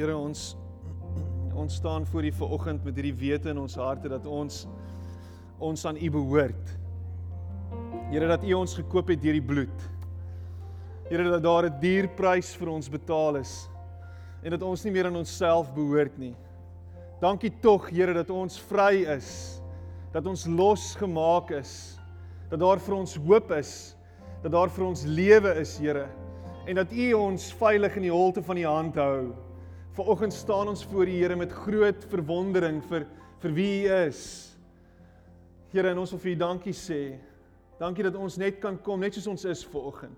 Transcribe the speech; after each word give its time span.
Here 0.00 0.14
ons 0.16 0.54
ons 1.60 1.74
staan 1.76 2.06
voor 2.08 2.24
U 2.24 2.30
vanoggend 2.32 2.84
met 2.86 2.96
hierdie 2.96 3.16
wete 3.20 3.50
in 3.52 3.58
ons 3.60 3.74
harte 3.76 4.08
dat 4.08 4.24
ons 4.24 4.62
ons 5.60 5.82
aan 5.84 5.98
U 6.00 6.08
behoort. 6.14 6.70
Here 8.08 8.30
dat 8.30 8.46
U 8.48 8.54
ons 8.62 8.78
gekoop 8.78 9.10
het 9.12 9.20
deur 9.20 9.36
die 9.36 9.44
bloed. 9.44 9.82
Here 11.10 11.26
dat 11.26 11.44
daar 11.44 11.68
'n 11.68 11.80
duur 11.82 12.08
prys 12.16 12.54
vir 12.56 12.70
ons 12.72 12.88
betaal 12.88 13.36
is 13.42 13.68
en 14.42 14.56
dat 14.56 14.62
ons 14.62 14.84
nie 14.84 14.92
meer 14.92 15.06
aan 15.06 15.20
onsself 15.20 15.68
behoort 15.74 16.16
nie. 16.18 16.34
Dankie 17.20 17.52
tog 17.60 17.90
Here 17.90 18.14
dat 18.14 18.30
ons 18.30 18.56
vry 18.58 19.04
is. 19.04 19.60
Dat 20.12 20.26
ons 20.26 20.46
losgemaak 20.46 21.50
is. 21.50 22.00
Dat 22.48 22.60
daar 22.60 22.80
vir 22.80 22.94
ons 22.94 23.16
hoop 23.16 23.52
is. 23.52 23.96
Dat 24.42 24.52
daar 24.52 24.70
vir 24.70 24.84
ons 24.84 25.04
lewe 25.04 25.60
is, 25.60 25.78
Here. 25.78 26.08
En 26.66 26.74
dat 26.74 26.92
U 26.92 27.12
ons 27.12 27.52
veilig 27.52 27.96
in 27.96 28.02
die 28.02 28.16
holte 28.16 28.42
van 28.42 28.56
U 28.56 28.64
hand 28.64 28.94
hou. 28.94 29.49
Vanoggend 30.00 30.32
staan 30.32 30.68
ons 30.68 30.80
voor 30.88 31.04
die 31.04 31.18
Here 31.20 31.34
met 31.36 31.50
groot 31.52 32.04
verwondering 32.08 32.78
vir 32.88 33.02
vir 33.42 33.52
wie 33.52 33.72
U 33.84 33.96
is. 34.06 34.20
Here, 35.74 35.90
en 35.92 35.98
ons 36.00 36.14
wil 36.14 36.22
vir 36.22 36.30
U 36.30 36.36
dankie 36.40 36.72
sê. 36.72 37.18
Dankie 37.76 38.06
dat 38.06 38.16
ons 38.16 38.38
net 38.40 38.62
kan 38.62 38.78
kom 38.80 39.02
net 39.04 39.18
soos 39.18 39.28
ons 39.28 39.44
is 39.50 39.60
vanoggend. 39.68 40.16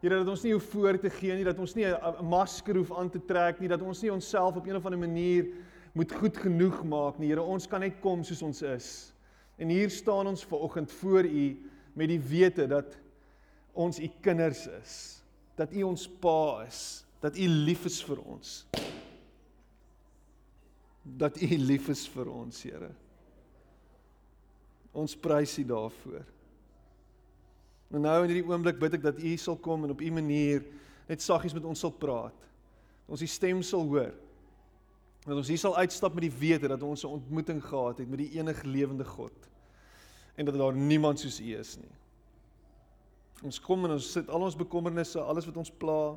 Here, 0.00 0.16
dat 0.16 0.30
ons 0.32 0.46
nie 0.46 0.54
hoef 0.54 0.70
voor 0.72 0.96
te 0.96 1.12
gee 1.12 1.36
nie, 1.36 1.44
dat 1.44 1.60
ons 1.60 1.76
nie 1.76 1.84
'n 1.84 2.24
masker 2.24 2.78
hoef 2.80 2.92
aan 2.96 3.10
te 3.10 3.20
trek 3.20 3.60
nie, 3.60 3.68
dat 3.68 3.82
ons 3.82 4.00
nie 4.00 4.12
onsself 4.12 4.56
op 4.56 4.66
een 4.66 4.76
of 4.76 4.86
ander 4.86 4.98
manier 4.98 5.46
moet 5.92 6.12
goed 6.12 6.36
genoeg 6.36 6.82
maak 6.82 7.18
nie. 7.18 7.28
Here, 7.28 7.42
ons 7.42 7.66
kan 7.66 7.80
net 7.80 8.00
kom 8.00 8.24
soos 8.24 8.42
ons 8.42 8.62
is. 8.62 9.12
En 9.58 9.68
hier 9.68 9.90
staan 9.90 10.26
ons 10.26 10.44
vanoggend 10.44 10.90
voor 10.90 11.24
U 11.24 11.70
met 11.94 12.08
die 12.08 12.20
wete 12.20 12.66
dat 12.66 12.96
ons 13.74 14.00
U 14.00 14.08
kinders 14.22 14.66
is, 14.80 15.22
dat 15.54 15.70
U 15.72 15.82
ons 15.82 16.08
Pa 16.08 16.64
is, 16.66 17.04
dat 17.20 17.36
U 17.36 17.46
lief 17.46 17.84
is 17.84 18.02
vir 18.02 18.16
ons 18.24 18.64
dat 21.02 21.40
U 21.42 21.58
lief 21.58 21.88
is 21.92 22.06
vir 22.08 22.30
ons, 22.30 22.62
Here. 22.62 22.90
Ons 24.92 25.16
prys 25.16 25.58
U 25.58 25.64
daarvoor. 25.66 26.24
En 27.92 28.04
nou 28.06 28.18
in 28.24 28.30
hierdie 28.32 28.48
oomblik 28.48 28.78
bid 28.80 28.96
ek 28.96 29.04
dat 29.04 29.20
U 29.20 29.36
sal 29.40 29.58
kom 29.60 29.84
en 29.84 29.94
op 29.94 30.00
U 30.00 30.10
manier 30.14 30.64
net 31.08 31.24
saggies 31.24 31.54
met 31.56 31.66
ons 31.68 31.80
sal 31.84 31.92
praat. 31.92 32.36
Dat 33.04 33.16
ons 33.18 33.24
U 33.24 33.28
stem 33.28 33.62
sal 33.66 33.84
hoor. 33.88 34.12
Dat 35.26 35.36
ons 35.36 35.50
hier 35.50 35.60
sal 35.60 35.76
uitstap 35.78 36.14
met 36.16 36.26
die 36.26 36.34
wete 36.34 36.70
dat 36.70 36.82
ons 36.82 37.04
'n 37.04 37.18
ontmoeting 37.20 37.60
gehad 37.62 37.98
het 37.98 38.08
met 38.08 38.18
die 38.18 38.38
enige 38.38 38.66
lewende 38.66 39.04
God 39.04 39.32
en 40.34 40.44
dat 40.44 40.54
daar 40.54 40.74
niemand 40.74 41.20
soos 41.20 41.40
U 41.40 41.56
is 41.58 41.76
nie. 41.76 41.92
Ons 43.42 43.60
kom 43.60 43.84
en 43.84 43.90
ons 43.90 44.12
sit 44.12 44.28
al 44.30 44.42
ons 44.42 44.56
bekommernisse, 44.56 45.20
alles 45.20 45.46
wat 45.46 45.56
ons 45.56 45.70
pla, 45.70 46.16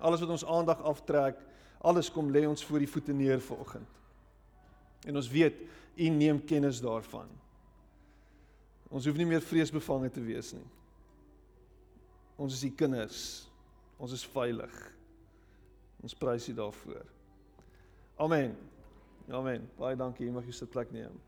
alles 0.00 0.20
wat 0.20 0.28
ons 0.28 0.44
aandag 0.44 0.80
aftrek, 0.82 1.38
Alles 1.82 2.10
kom 2.10 2.30
lê 2.30 2.44
ons 2.46 2.64
voor 2.64 2.78
die 2.78 2.90
voete 2.90 3.12
neer 3.12 3.40
vanoggend. 3.42 4.00
En 5.06 5.16
ons 5.18 5.30
weet 5.30 5.58
U 5.98 6.08
neem 6.08 6.38
kennis 6.48 6.78
daarvan. 6.80 7.28
Ons 8.88 9.04
hoef 9.08 9.18
nie 9.18 9.26
meer 9.28 9.42
vreesbevange 9.44 10.08
te 10.14 10.22
wees 10.24 10.52
nie. 10.56 10.68
Ons 12.40 12.54
is 12.56 12.62
U 12.64 12.70
kinders. 12.76 13.24
Ons 14.00 14.14
is 14.16 14.24
veilig. 14.32 14.78
Ons 16.02 16.14
prys 16.16 16.48
U 16.48 16.54
daarvoor. 16.56 17.04
Amen. 18.22 18.56
Amen. 19.28 19.68
Baie 19.78 19.98
dankie. 19.98 20.26
Jy 20.26 20.34
mag 20.34 20.48
jou 20.48 20.56
sitplek 20.56 20.94
neem. 20.94 21.18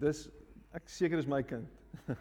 Dis 0.00 0.28
ek 0.76 0.88
seker 0.88 1.18
is 1.18 1.28
my 1.28 1.42
kind. 1.42 1.66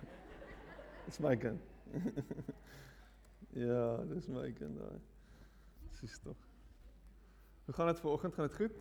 dis 1.08 1.20
my 1.24 1.36
kind. 1.40 1.60
ja, 3.68 3.98
dis 4.12 4.28
my 4.32 4.50
kind 4.58 4.78
daai. 4.80 5.00
Dis 6.00 6.20
tog. 6.24 6.48
Hoe 7.66 7.76
gaan 7.76 7.88
dit 7.92 8.00
vanoggend? 8.00 8.34
Gaan 8.34 8.48
dit 8.48 8.56
goed? 8.56 8.76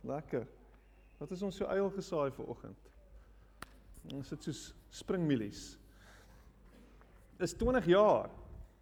Lekker. 0.00 0.46
Wat 1.18 1.30
is 1.30 1.42
ons 1.42 1.56
so 1.56 1.68
eil 1.68 1.90
gesaai 1.92 2.30
vanoggend? 2.36 2.90
Ons 4.14 4.30
sit 4.32 4.46
soos 4.48 4.60
springmielies. 4.94 5.64
Is 7.40 7.56
20 7.56 7.88
jaar. 7.92 8.30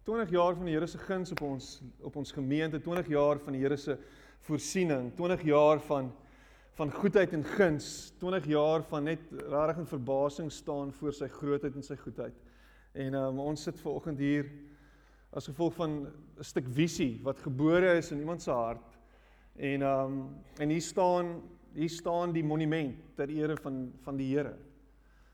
20 0.07 0.31
jaar 0.33 0.55
van 0.55 0.69
die 0.69 0.73
Here 0.73 0.87
se 0.87 0.97
guns 0.97 1.31
op 1.35 1.41
ons 1.45 1.67
op 2.07 2.15
ons 2.15 2.31
gemeente, 2.31 2.79
20 2.81 3.11
jaar 3.11 3.39
van 3.43 3.53
die 3.53 3.61
Here 3.61 3.77
se 3.77 3.97
voorsiening, 4.47 5.11
20 5.15 5.43
jaar 5.49 5.81
van 5.89 6.11
van 6.79 6.91
goedheid 6.91 7.33
en 7.35 7.43
guns, 7.43 8.13
20 8.17 8.45
jaar 8.45 8.83
van 8.87 9.03
net 9.03 9.19
rarig 9.51 9.81
in 9.81 9.87
verbasing 9.87 10.51
staan 10.51 10.93
voor 10.95 11.11
sy 11.11 11.27
grootheid 11.27 11.75
en 11.75 11.83
sy 11.83 11.97
goedheid. 11.99 12.37
En 12.95 13.17
um, 13.19 13.41
ons 13.43 13.65
sit 13.67 13.81
ver 13.81 13.97
oggend 13.99 14.21
hier 14.23 14.47
as 15.35 15.49
gevolg 15.49 15.75
van 15.75 15.97
'n 16.07 16.47
stuk 16.47 16.69
visie 16.71 17.19
wat 17.23 17.43
gebore 17.43 17.97
is 17.97 18.13
in 18.15 18.23
iemand 18.23 18.41
se 18.41 18.51
hart. 18.51 18.95
En 19.57 19.81
um 19.81 20.15
en 20.57 20.69
hier 20.69 20.81
staan 20.81 21.41
hier 21.73 21.89
staan 21.89 22.31
die 22.31 22.43
monument 22.43 22.95
ter 23.15 23.29
ere 23.29 23.57
van 23.57 23.91
van 24.01 24.17
die 24.17 24.31
Here. 24.37 24.55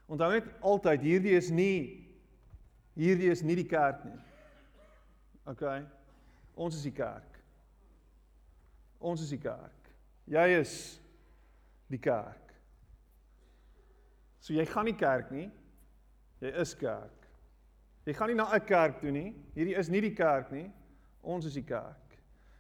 Onthou 0.08 0.32
net 0.32 0.50
altyd 0.62 1.02
hierdie 1.02 1.38
is 1.38 1.50
nie 1.50 2.10
hierdie 2.96 3.30
is 3.30 3.44
nie 3.44 3.56
die 3.56 3.70
kerk 3.70 4.04
nie. 4.04 4.20
OK. 5.46 5.64
Ons 6.56 6.76
is 6.76 6.84
die 6.84 6.98
kerk. 7.04 7.40
Ons 8.98 9.22
is 9.22 9.30
die 9.30 9.42
kerk. 9.42 9.94
Jy 10.26 10.50
is 10.60 11.05
die 11.90 12.00
kerk. 12.02 12.54
So 14.40 14.54
jy 14.54 14.66
gaan 14.66 14.86
nie 14.86 14.98
kerk 14.98 15.32
nie. 15.32 15.50
Jy 16.42 16.52
is 16.62 16.74
kerk. 16.78 17.28
Jy 18.06 18.14
gaan 18.14 18.30
nie 18.30 18.36
na 18.38 18.54
'n 18.54 18.66
kerk 18.66 19.00
toe 19.00 19.12
nie. 19.12 19.34
Hierdie 19.56 19.78
is 19.78 19.90
nie 19.90 20.02
die 20.02 20.14
kerk 20.14 20.52
nie. 20.52 20.72
Ons 21.24 21.46
is 21.46 21.54
die 21.54 21.66
kerk. 21.66 22.18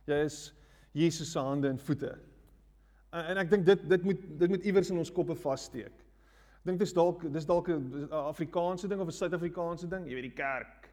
Jy 0.07 0.23
is 0.25 0.53
Jesus 0.93 1.31
se 1.31 1.39
hande 1.39 1.69
en 1.69 1.77
voete. 1.77 2.17
En, 3.11 3.25
en 3.25 3.37
ek 3.37 3.49
dink 3.49 3.65
dit 3.65 3.89
dit 3.89 4.03
moet 4.03 4.39
dit 4.39 4.49
moet 4.49 4.65
iewers 4.65 4.89
in 4.89 4.97
ons 4.97 5.11
koppe 5.11 5.35
vassteek. 5.35 5.93
Ek 6.61 6.71
dink 6.71 6.79
dit 6.79 6.87
is 6.87 6.93
dalk 6.93 7.21
dis 7.31 7.45
dalk 7.45 7.69
'n 7.69 8.07
Afrikaanse 8.11 8.87
ding 8.87 9.01
of 9.01 9.07
'n 9.07 9.11
Suid-Afrikaanse 9.11 9.87
ding, 9.87 10.07
jy 10.07 10.15
weet 10.15 10.29
die 10.31 10.43
kerk. 10.43 10.89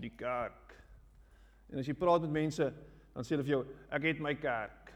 Die 0.00 0.14
kerk. 0.16 0.74
En 1.70 1.78
as 1.78 1.86
jy 1.86 1.94
praat 1.94 2.20
met 2.22 2.30
mense, 2.30 2.72
dan 3.14 3.24
sê 3.24 3.36
hulle 3.36 3.44
vir 3.44 3.54
jou, 3.54 3.66
ek 3.90 4.02
het 4.02 4.20
my 4.20 4.34
kerk. 4.34 4.92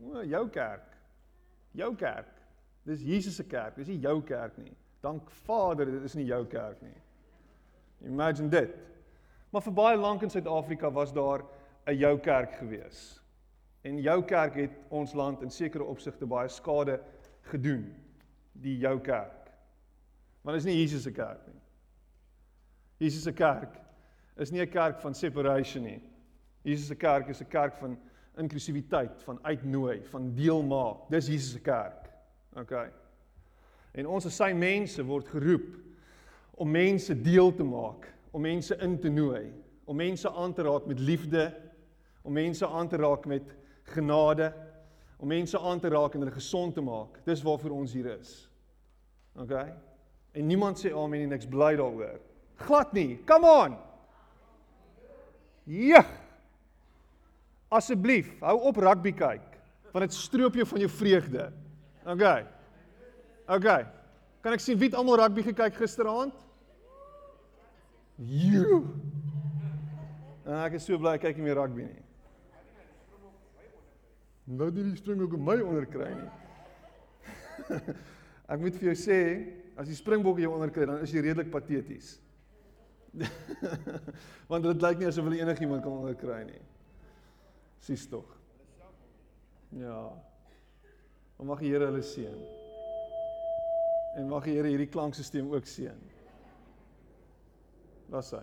O, 0.00 0.22
jou 0.22 0.48
kerk. 0.48 0.93
Jou 1.74 1.94
kerk. 1.98 2.30
Dis 2.84 3.02
Jesus 3.02 3.36
se 3.36 3.44
kerk, 3.48 3.76
dis 3.76 3.88
nie 3.88 4.00
jou 4.04 4.20
kerk 4.22 4.56
nie. 4.60 4.72
Dank 5.04 5.30
Vader, 5.44 5.88
dit 5.90 6.04
is 6.04 6.14
nie 6.16 6.26
jou 6.28 6.44
kerk 6.48 6.80
nie. 6.84 6.96
Imagine 8.08 8.50
dit. 8.52 8.74
Maar 9.52 9.64
vir 9.64 9.76
baie 9.76 9.96
lank 9.96 10.22
in 10.22 10.32
Suid-Afrika 10.32 10.90
was 10.92 11.12
daar 11.12 11.44
'n 11.86 11.96
jou 11.96 12.18
kerk 12.18 12.52
gewees. 12.58 13.20
En 13.84 14.00
jou 14.00 14.22
kerk 14.22 14.54
het 14.54 14.70
ons 14.88 15.12
land 15.12 15.42
in 15.42 15.50
sekere 15.50 15.84
opsigte 15.84 16.26
baie 16.26 16.48
skade 16.48 17.00
gedoen. 17.40 17.94
Die 18.52 18.78
jou 18.78 19.00
kerk. 19.00 19.50
Maar 20.42 20.54
dis 20.54 20.64
nie 20.64 20.76
Jesus 20.76 21.02
se 21.02 21.12
kerk 21.12 21.46
nie. 21.46 21.60
Jesus 22.98 23.22
se 23.22 23.32
kerk 23.32 23.80
is 24.36 24.50
nie 24.50 24.60
'n 24.60 24.70
kerk 24.70 25.00
van 25.00 25.14
separation 25.14 25.84
nie. 25.84 26.02
Jesus 26.62 26.86
se 26.86 26.94
kerk 26.94 27.28
is 27.28 27.40
'n 27.40 27.48
kerk 27.48 27.76
van 27.76 27.98
inklusiwiteit, 28.38 29.22
van 29.22 29.38
uitnooi, 29.42 30.02
van 30.10 30.32
deel 30.34 30.62
maak. 30.62 31.08
Dis 31.10 31.26
Jesus 31.26 31.52
se 31.52 31.60
kerk. 31.60 32.10
OK. 32.58 32.72
En 33.94 34.06
ons 34.10 34.26
as 34.26 34.36
sy 34.36 34.50
mense 34.56 35.02
word 35.06 35.28
geroep 35.30 35.68
om 36.58 36.70
mense 36.70 37.14
deel 37.22 37.50
te 37.54 37.66
maak, 37.66 38.08
om 38.34 38.42
mense 38.42 38.76
in 38.82 38.96
te 39.00 39.10
nooi, 39.10 39.46
om 39.84 39.96
mense 39.98 40.30
aan 40.30 40.54
te 40.54 40.62
raak 40.66 40.86
met 40.86 40.98
liefde, 40.98 41.48
om 42.22 42.32
mense 42.32 42.66
aan 42.66 42.88
te 42.88 42.98
raak 42.98 43.26
met 43.26 43.54
genade, 43.94 44.52
om 45.18 45.28
mense 45.28 45.58
aan 45.58 45.80
te 45.80 45.90
raak 45.92 46.14
en 46.14 46.24
hulle 46.24 46.34
gesond 46.34 46.74
te 46.74 46.82
maak. 46.82 47.20
Dis 47.26 47.42
waarvoor 47.42 47.74
ons 47.76 47.92
hier 47.94 48.06
is. 48.16 48.36
OK. 49.38 49.54
En 50.34 50.46
niemand 50.46 50.78
sê 50.80 50.90
amen 50.94 51.26
en 51.26 51.36
ek's 51.36 51.50
bly 51.50 51.74
daaroor. 51.78 52.18
Glad 52.66 52.94
nie. 52.94 53.18
Come 53.26 53.50
on. 53.50 53.76
Ja. 55.64 56.04
Asseblief, 57.74 58.30
hou 58.44 58.56
op 58.70 58.78
rugby 58.82 59.12
kyk, 59.16 59.58
want 59.94 60.06
dit 60.06 60.16
stroop 60.16 60.56
jou 60.58 60.66
van 60.70 60.84
jou 60.84 60.90
vreugde. 60.90 61.48
OK. 62.04 62.24
OK. 63.56 63.68
Kan 64.44 64.56
ek 64.56 64.62
sien 64.62 64.78
wie 64.78 64.90
het 64.90 64.96
almal 64.98 65.22
rugby 65.22 65.44
gekyk 65.46 65.78
gisteraand? 65.80 66.36
Jo. 68.20 68.84
En 70.44 70.58
ek 70.60 70.76
is 70.78 70.86
so 70.86 70.98
bly 71.00 71.16
ek 71.16 71.24
kyk 71.26 71.40
nie 71.40 71.48
meer 71.48 71.58
rugby 71.58 71.86
nie. 71.88 72.02
Nou 74.54 74.68
die 74.70 74.90
spring 74.98 75.22
ook 75.24 75.38
my 75.40 75.56
onderkry 75.64 76.10
nie. 76.12 76.30
ek 78.52 78.60
moet 78.60 78.76
vir 78.76 78.90
jou 78.90 78.96
sê, 79.00 79.18
as 79.80 79.88
die 79.88 79.96
springbokke 79.96 80.44
jou 80.44 80.52
onderkry, 80.52 80.84
dan 80.86 81.00
is 81.02 81.14
jy 81.14 81.24
redelik 81.24 81.48
pateties. 81.52 82.18
Want 84.50 84.66
dit 84.66 84.84
lyk 84.84 85.00
nie 85.00 85.08
asof 85.08 85.24
hulle 85.30 85.40
enigiemand 85.40 85.82
kan 85.86 85.96
onderkry 85.96 86.42
nie. 86.50 86.60
Sies 87.84 88.06
tog. 88.08 88.24
Ja. 89.68 90.12
Maar 91.36 91.46
mag 91.46 91.60
die 91.60 91.72
Here 91.72 91.90
hulle 91.90 92.02
seën. 92.02 92.36
En 94.16 94.28
mag 94.30 94.46
die 94.46 94.54
Here 94.56 94.70
hierdie 94.72 94.88
klankstelsel 94.88 95.50
ook 95.52 95.68
seën. 95.68 95.98
Laat 98.08 98.24
sy. 98.24 98.40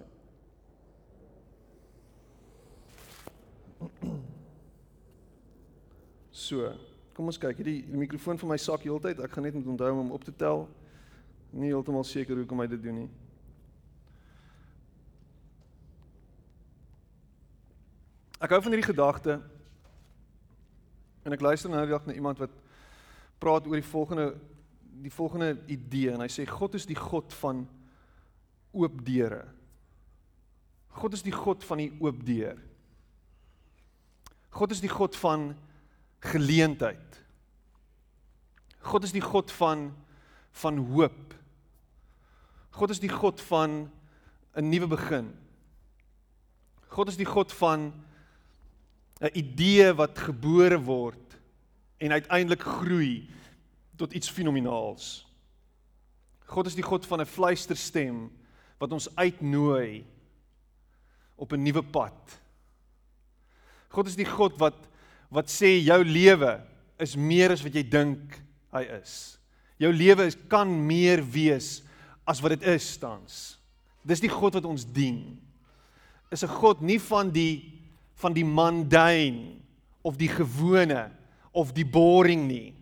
So, 6.29 6.69
kom 7.15 7.31
ons 7.31 7.41
kyk. 7.41 7.63
Hierdie 7.63 7.79
die 7.87 7.97
mikrofoon 7.97 8.37
vir 8.37 8.53
my 8.53 8.59
sak 8.61 8.85
heeltyd. 8.85 9.23
Ek 9.25 9.33
gaan 9.33 9.47
net 9.47 9.57
moet 9.57 9.73
onthou 9.73 9.91
om 10.03 10.13
op 10.13 10.27
te 10.27 10.35
tel. 10.37 10.67
Nie 11.49 11.73
heeltemal 11.73 12.05
seker 12.05 12.37
hoe 12.37 12.45
kom 12.45 12.61
hy 12.61 12.69
dit 12.75 12.83
doen 12.83 13.05
nie. 13.05 13.09
Ek 18.41 18.49
hou 18.49 18.61
van 18.65 18.73
hierdie 18.73 18.89
gedagte. 18.89 19.37
En 21.21 21.35
ek 21.35 21.43
luister 21.45 21.69
nou 21.69 21.83
dag 21.85 22.07
na 22.09 22.15
iemand 22.17 22.39
wat 22.41 22.53
praat 23.41 23.67
oor 23.69 23.77
die 23.77 23.85
volgende 23.85 24.33
die 25.01 25.13
volgende 25.13 25.55
idee 25.71 26.11
en 26.13 26.21
hy 26.21 26.27
sê 26.29 26.43
God 26.45 26.75
is 26.77 26.83
die 26.85 26.97
God 26.97 27.33
van 27.39 27.63
oop 28.75 28.99
deure. 29.05 29.47
God 30.93 31.15
is 31.17 31.23
die 31.25 31.33
God 31.33 31.63
van 31.65 31.81
die 31.81 31.89
oop 32.03 32.19
deur. 32.27 32.59
God 34.53 34.75
is 34.75 34.83
die 34.83 34.91
God 34.91 35.15
van 35.17 35.47
geleentheid. 36.21 37.17
God 38.85 39.07
is 39.07 39.15
die 39.15 39.23
God 39.23 39.53
van 39.57 39.89
van 40.61 40.77
hoop. 40.91 41.33
God 42.75 42.91
is 42.91 42.99
die 42.99 43.09
God 43.09 43.41
van 43.47 43.89
'n 44.53 44.69
nuwe 44.69 44.87
begin. 44.87 45.31
God 46.89 47.07
is 47.07 47.17
die 47.17 47.25
God 47.25 47.53
van 47.53 47.93
'n 49.21 49.29
idee 49.37 49.93
wat 49.93 50.17
gebore 50.17 50.79
word 50.81 51.37
en 52.01 52.11
uiteindelik 52.11 52.61
groei 52.61 53.29
tot 53.95 54.13
iets 54.13 54.29
fenomenaals. 54.29 55.27
God 56.49 56.65
is 56.65 56.75
die 56.75 56.85
God 56.85 57.05
van 57.05 57.21
'n 57.21 57.29
fluisterstem 57.29 58.31
wat 58.81 58.91
ons 58.91 59.15
uitnooi 59.15 60.03
op 61.35 61.53
'n 61.53 61.63
nuwe 61.63 61.83
pad. 61.83 62.39
God 63.89 64.07
is 64.07 64.15
die 64.15 64.25
God 64.25 64.57
wat 64.57 64.87
wat 65.31 65.47
sê 65.47 65.79
jou 65.79 66.03
lewe 66.03 66.59
is 66.99 67.15
meer 67.15 67.51
as 67.51 67.63
wat 67.63 67.73
jy 67.73 67.83
dink 67.87 68.41
hy 68.73 68.81
is. 68.99 69.39
Jou 69.79 69.93
lewe 69.93 70.25
is 70.25 70.35
kan 70.49 70.67
meer 70.67 71.23
wees 71.23 71.83
as 72.27 72.41
wat 72.41 72.49
dit 72.49 72.63
is 72.63 72.97
tans. 72.97 73.57
Dis 74.03 74.19
die 74.19 74.29
God 74.29 74.53
wat 74.53 74.65
ons 74.65 74.83
dien. 74.83 75.39
Is 76.31 76.43
'n 76.43 76.47
God 76.47 76.81
nie 76.81 76.99
van 76.99 77.31
die 77.31 77.80
van 78.21 78.35
die 78.35 78.45
mundane 78.45 79.57
of 80.05 80.17
die 80.17 80.29
gewone 80.29 81.09
of 81.51 81.73
die 81.75 81.85
boring 81.85 82.45
nie. 82.47 82.73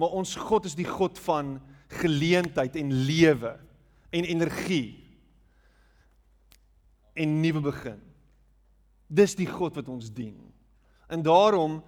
Maar 0.00 0.16
ons 0.18 0.34
God 0.36 0.66
is 0.66 0.76
die 0.76 0.88
God 0.88 1.18
van 1.22 1.58
geleentheid 2.00 2.76
en 2.80 2.90
lewe 3.06 3.54
en 4.14 4.26
energie 4.26 4.96
en 7.14 7.36
nuwe 7.40 7.62
begin. 7.70 8.00
Dis 9.06 9.36
die 9.38 9.46
God 9.46 9.76
wat 9.78 9.88
ons 9.92 10.10
dien. 10.10 10.34
En 11.06 11.22
daarom 11.22 11.78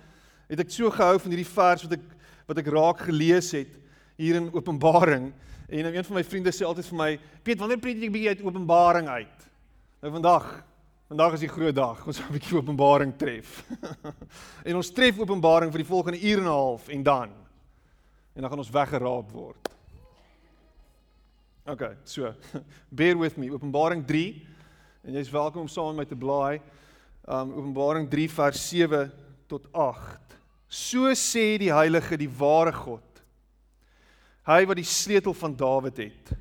het 0.47 0.63
ek 0.63 0.71
so 0.71 0.93
gehou 0.95 1.17
van 1.19 1.35
hierdie 1.35 1.55
vers 1.57 1.87
wat 1.87 1.97
ek 1.99 2.13
wat 2.47 2.61
ek 2.63 2.69
raak 2.71 3.01
gelees 3.09 3.49
het 3.57 3.73
hier 4.15 4.37
in 4.39 4.53
Openbaring 4.55 5.33
en 5.67 5.89
een 5.89 6.05
van 6.07 6.15
my 6.15 6.23
vriende 6.23 6.53
sê 6.55 6.63
altyd 6.63 6.87
vir 6.87 6.99
my, 6.99 7.19
"Piet, 7.43 7.59
wanneer 7.59 7.83
preek 7.83 7.99
jy 7.99 8.11
bietjie 8.11 8.29
uit 8.29 8.43
Openbaring 8.47 9.09
uit?" 9.09 9.49
Nou 10.01 10.13
vandag, 10.13 10.63
vandag 11.07 11.37
is 11.37 11.45
die 11.45 11.51
groot 11.51 11.75
dag. 11.75 12.01
Ons 12.07 12.19
gaan 12.19 12.33
'n 12.33 12.39
bietjie 12.39 12.57
Openbaring 12.59 13.13
tref. 13.17 13.63
en 14.69 14.77
ons 14.77 14.91
tref 14.91 15.19
Openbaring 15.19 15.71
vir 15.71 15.85
die 15.85 15.93
volgende 15.93 16.21
uur 16.21 16.39
en 16.39 16.45
'n 16.45 16.51
half 16.51 16.89
en 16.89 17.03
dan 17.03 17.31
en 18.35 18.43
dan 18.43 18.51
gaan 18.51 18.59
ons 18.59 18.71
weggeraap 18.71 19.31
word. 19.31 19.69
OK, 21.67 21.97
so 22.05 22.35
bear 22.99 23.17
with 23.19 23.37
me. 23.37 23.51
Openbaring 23.51 24.05
3 24.05 24.47
en 25.05 25.13
jy's 25.13 25.31
welkom 25.31 25.63
om 25.63 25.69
saam 25.69 25.95
met 25.95 25.97
my 25.97 26.05
te 26.05 26.19
blaai 26.19 26.61
um 27.29 27.53
Openbaring 27.55 28.11
3 28.11 28.29
vers 28.31 28.69
7 28.69 29.13
tot 29.47 29.73
8. 29.73 30.37
So 30.69 31.15
sê 31.15 31.57
die 31.59 31.73
heilige 31.73 32.19
die 32.19 32.31
ware 32.31 32.73
God. 32.73 33.03
Hy 34.47 34.67
wat 34.67 34.77
die 34.77 34.87
sleutel 34.87 35.35
van 35.35 35.55
Dawid 35.57 35.97
het. 35.97 36.35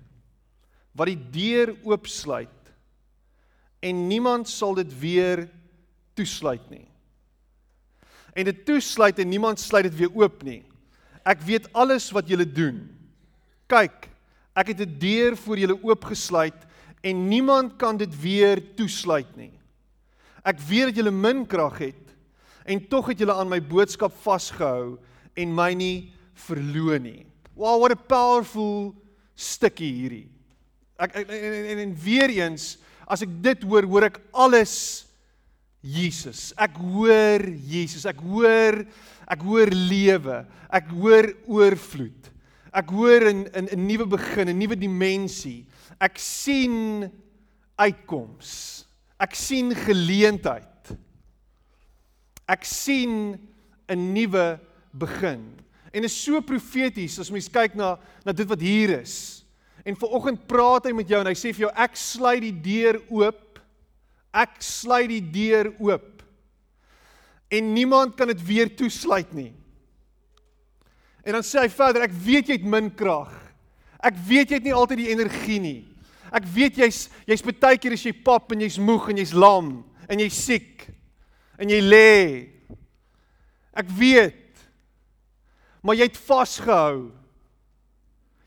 Wat 0.91 1.07
die 1.07 1.21
deur 1.31 1.77
oopsluit 1.83 2.64
en 3.85 4.07
niemand 4.09 4.49
sal 4.49 4.73
dit 4.77 4.91
weer 4.99 5.45
toesluit 6.17 6.63
nie. 6.73 6.87
En 8.35 8.47
dit 8.49 8.63
toesluit 8.67 9.19
en 9.21 9.29
niemand 9.29 9.61
sluit 9.61 9.85
dit 9.87 9.99
weer 9.99 10.15
oop 10.17 10.41
nie. 10.43 10.63
Ek 11.25 11.41
weet 11.45 11.69
alles 11.73 12.09
wat 12.13 12.27
julle 12.29 12.45
doen. 12.45 12.83
Kyk, 13.71 14.09
ek 14.55 14.73
het 14.73 14.81
'n 14.81 14.97
deur 14.99 15.35
vir 15.35 15.57
julle 15.57 15.77
oopgesluit 15.83 16.59
en 17.03 17.27
niemand 17.29 17.77
kan 17.77 17.97
dit 17.97 18.21
weer 18.21 18.61
toesluit 18.75 19.35
nie. 19.37 19.53
Ek 20.43 20.59
weet 20.59 20.85
dat 20.85 20.95
julle 20.95 21.11
min 21.11 21.45
krag 21.45 21.77
het 21.77 22.05
en 22.65 22.87
tog 22.87 23.07
het 23.07 23.19
julle 23.19 23.33
aan 23.33 23.49
my 23.49 23.61
boodskap 23.61 24.13
vasgehou 24.13 24.97
en 25.35 25.55
my 25.55 25.73
nie 25.73 26.13
verloon 26.33 27.03
nie. 27.03 27.25
Wow, 27.55 27.79
what 27.79 27.91
a 27.91 27.95
powerful 27.95 28.95
stukkie 29.35 29.93
hierdie. 29.93 30.29
Ek, 30.97 31.13
en, 31.15 31.29
en, 31.29 31.65
en, 31.65 31.77
en 31.77 31.95
weer 31.95 32.29
eens 32.29 32.77
as 33.07 33.21
ek 33.25 33.33
dit 33.41 33.63
hoor, 33.63 33.85
hoor 33.89 34.07
ek 34.09 34.19
alles 34.33 35.05
Jesus. 35.85 36.49
Ek 36.57 36.77
hoor 36.81 37.45
Jesus. 37.69 38.05
Ek 38.09 38.19
hoor 38.25 38.81
ek 39.29 39.41
hoor 39.45 39.69
lewe. 39.73 40.39
Ek 40.73 40.89
hoor 40.93 41.29
oorvloed. 41.45 42.31
Ek 42.75 42.89
hoor 42.91 43.29
'n 43.29 43.45
'n 43.53 43.67
'n 43.71 43.87
nuwe 43.87 44.05
begin, 44.17 44.49
'n 44.49 44.59
nuwe 44.59 44.75
dimensie. 44.75 45.65
Ek 46.01 46.17
sien 46.19 47.09
uitkoms. 47.79 48.83
Ek 49.19 49.35
sien 49.35 49.71
geleentheid. 49.71 50.91
Ek 52.47 52.65
sien 52.65 53.39
'n 53.87 54.13
nuwe 54.13 54.59
begin. 54.91 55.55
En 55.93 56.03
is 56.03 56.23
so 56.23 56.41
profeties 56.41 57.19
as 57.19 57.31
mens 57.31 57.47
kyk 57.47 57.75
na 57.75 57.95
na 58.25 58.33
dit 58.33 58.47
wat 58.47 58.59
hier 58.59 58.99
is. 58.99 59.44
En 59.85 59.97
vanoggend 60.01 60.47
praat 60.49 60.87
hy 60.89 60.95
met 60.97 61.09
jou 61.09 61.19
en 61.21 61.29
hy 61.29 61.35
sê 61.37 61.51
vir 61.53 61.67
jou 61.67 61.73
ek 61.85 61.97
sluit 61.99 62.41
die 62.41 62.55
deur 62.65 62.97
oop. 63.13 63.59
Ek 64.35 64.57
sluit 64.63 65.11
die 65.11 65.21
deur 65.21 65.69
oop. 65.77 66.23
En 67.53 67.73
niemand 67.75 68.15
kan 68.17 68.31
dit 68.33 68.41
weer 68.47 68.71
toesluit 68.73 69.29
nie. 69.37 69.51
En 71.25 71.37
dan 71.37 71.45
sê 71.45 71.61
hy 71.61 71.69
verder 71.73 72.05
ek 72.05 72.15
weet 72.25 72.49
jy 72.49 72.57
het 72.57 72.69
min 72.69 72.89
krag. 72.97 73.33
Ek 74.05 74.17
weet 74.27 74.51
jy 74.51 74.59
het 74.59 74.65
nie 74.65 74.75
altyd 74.75 75.03
die 75.03 75.11
energie 75.13 75.59
nie. 75.61 75.79
Ek 76.35 76.45
weet 76.53 76.81
jy's 76.81 77.05
jy's 77.29 77.45
baie 77.45 77.77
keer 77.81 77.95
as 77.95 78.05
jy 78.05 78.13
pap 78.25 78.51
en 78.53 78.65
jy's 78.65 78.79
moeg 78.81 79.11
en 79.13 79.21
jy's 79.21 79.33
lam 79.37 79.69
en 80.09 80.21
jy's 80.21 80.37
siek 80.37 80.87
en 81.61 81.69
jy 81.71 81.79
lê. 81.85 82.17
Ek 83.77 83.89
weet. 83.97 84.41
Maar 85.85 85.99
jy 86.01 86.09
het 86.09 86.19
vasgehou. 86.25 87.11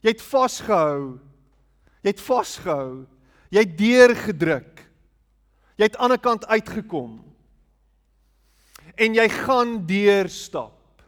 Jy 0.02 0.14
het 0.14 0.22
vasgehou. 0.24 1.18
Jy 2.02 2.12
het 2.12 2.20
vasgehou. 2.20 3.06
Jy 3.50 3.64
het 3.64 3.78
deurgedruk. 3.78 4.84
Jy 5.78 5.86
het 5.86 5.96
aan 5.96 6.10
die 6.10 6.18
ander 6.18 6.22
kant 6.22 6.46
uitgekom. 6.46 7.18
En 8.98 9.14
jy 9.14 9.28
gaan 9.30 9.86
deur 9.86 10.28
stap. 10.28 11.02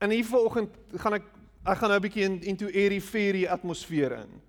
En 0.00 0.10
hier 0.10 0.24
vanoggend 0.24 0.76
gaan 0.96 1.18
ek 1.18 1.26
ek 1.60 1.76
gaan 1.76 1.90
nou 1.92 1.98
'n 1.98 2.02
bietjie 2.02 2.24
in 2.24 2.42
into 2.42 2.66
airy 2.66 3.00
fairy 3.00 3.46
atmosfeer 3.46 4.12
in. 4.12 4.40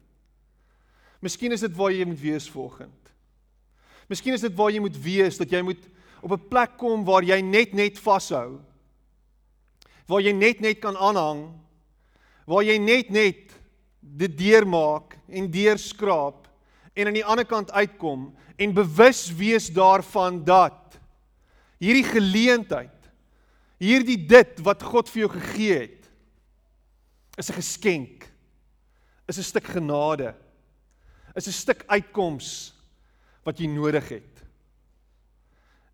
Miskien 1.20 1.52
is 1.52 1.60
dit 1.60 1.76
waar 1.76 1.92
jy 1.92 2.06
moet 2.06 2.20
wees 2.20 2.50
volgend. 2.50 3.12
Miskien 4.08 4.34
is 4.34 4.42
dit 4.42 4.56
waar 4.56 4.72
jy 4.72 4.80
moet 4.80 4.98
wees 5.04 5.38
dat 5.38 5.50
jy 5.50 5.62
moet 5.62 5.84
op 6.22 6.32
'n 6.32 6.48
plek 6.48 6.78
kom 6.78 7.04
waar 7.06 7.24
jy 7.24 7.42
net 7.42 7.74
net 7.74 8.00
vashou. 8.00 8.60
Waar 10.08 10.22
jy 10.22 10.32
net 10.32 10.60
net 10.60 10.80
kan 10.80 10.98
aanhang. 10.98 11.52
Waar 12.46 12.64
jy 12.64 12.78
net 12.78 13.10
net 13.10 13.61
dit 14.02 14.38
deurmaak 14.38 15.18
en 15.30 15.52
deurskraap 15.52 16.50
en 16.94 17.08
aan 17.08 17.20
die 17.20 17.26
ander 17.26 17.46
kant 17.48 17.72
uitkom 17.72 18.32
en 18.58 18.74
bewus 18.74 19.30
wees 19.38 19.70
daarvan 19.74 20.42
dat 20.46 21.00
hierdie 21.82 22.06
geleentheid 22.06 22.98
hierdie 23.82 24.20
dit 24.28 24.60
wat 24.66 24.84
God 24.84 25.10
vir 25.10 25.26
jou 25.26 25.32
gegee 25.40 25.80
het 25.80 26.10
is 27.38 27.50
'n 27.50 27.54
geskenk. 27.54 28.30
Is 29.28 29.38
'n 29.38 29.44
stuk 29.44 29.66
genade 29.66 30.36
is 31.36 31.48
'n 31.48 31.52
stuk 31.52 31.84
uitkoms 31.88 32.74
wat 33.44 33.60
jy 33.60 33.68
nodig 33.68 34.10
het. 34.10 34.44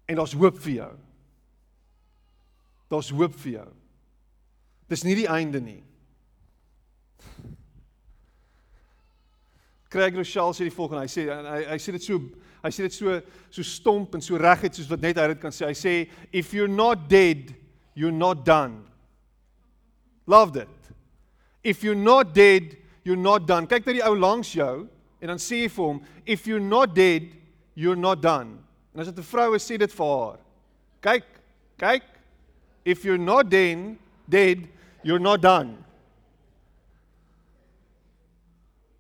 En 0.06 0.16
daar's 0.16 0.34
hoop 0.34 0.60
vir 0.60 0.74
jou. 0.74 0.94
Daar's 2.88 3.10
hoop 3.10 3.36
vir 3.36 3.52
jou. 3.52 3.68
Dis 4.88 5.04
nie 5.04 5.16
die 5.16 5.28
einde 5.28 5.62
nie. 5.62 5.84
Craig 9.98 10.16
Rochelle 10.16 10.54
sê 10.54 10.68
die 10.68 10.74
volgende. 10.74 11.08
Hy 11.08 11.10
sê 11.10 11.24
hy 11.25 11.62
hy 11.72 11.77
sê 11.82 11.94
dit 11.96 12.04
so 12.06 12.20
hy 12.62 12.70
sê 12.70 12.86
dit 12.86 12.94
so 12.94 13.16
so 13.50 13.63
stomp 13.66 14.13
en 14.13 14.22
so 14.22 14.38
reguit 14.38 14.75
soos 14.77 14.89
wat 14.92 15.01
net 15.01 15.18
hy 15.18 15.32
dit 15.32 15.39
kan 15.42 15.54
sê. 15.56 15.66
Hy 15.66 15.74
sê 15.74 15.94
if 16.30 16.54
you're 16.54 16.70
not 16.70 17.08
dead, 17.10 17.56
you're 17.98 18.13
not 18.13 18.44
done. 18.46 18.84
Loved 20.30 20.62
it. 20.62 20.92
If 21.63 21.82
you're 21.82 21.98
not 21.98 22.36
dead, 22.36 22.77
you're 23.04 23.18
not 23.18 23.48
done. 23.50 23.66
Kyk 23.66 23.89
na 23.89 23.98
die 23.98 24.06
ou 24.06 24.13
langs 24.13 24.54
jou 24.54 24.86
en 25.18 25.34
dan 25.34 25.42
sê 25.42 25.63
jy 25.63 25.74
vir 25.74 25.89
hom 25.89 26.04
if 26.30 26.46
you're 26.46 26.62
not 26.62 26.94
dead, 26.94 27.34
you're 27.74 27.98
not 27.98 28.22
done. 28.22 28.60
En 28.94 29.01
as 29.01 29.10
dit 29.10 29.18
'n 29.18 29.32
vrou 29.34 29.56
is, 29.56 29.66
sê 29.66 29.80
dit 29.82 29.92
vir 29.98 30.13
haar. 30.13 30.38
Kyk, 31.01 31.25
kyk. 31.80 32.04
If 32.86 33.04
you're 33.04 33.18
not 33.18 33.50
dead, 33.50 33.98
dead, 34.30 34.70
you're 35.04 35.20
not 35.20 35.42
done. 35.42 35.87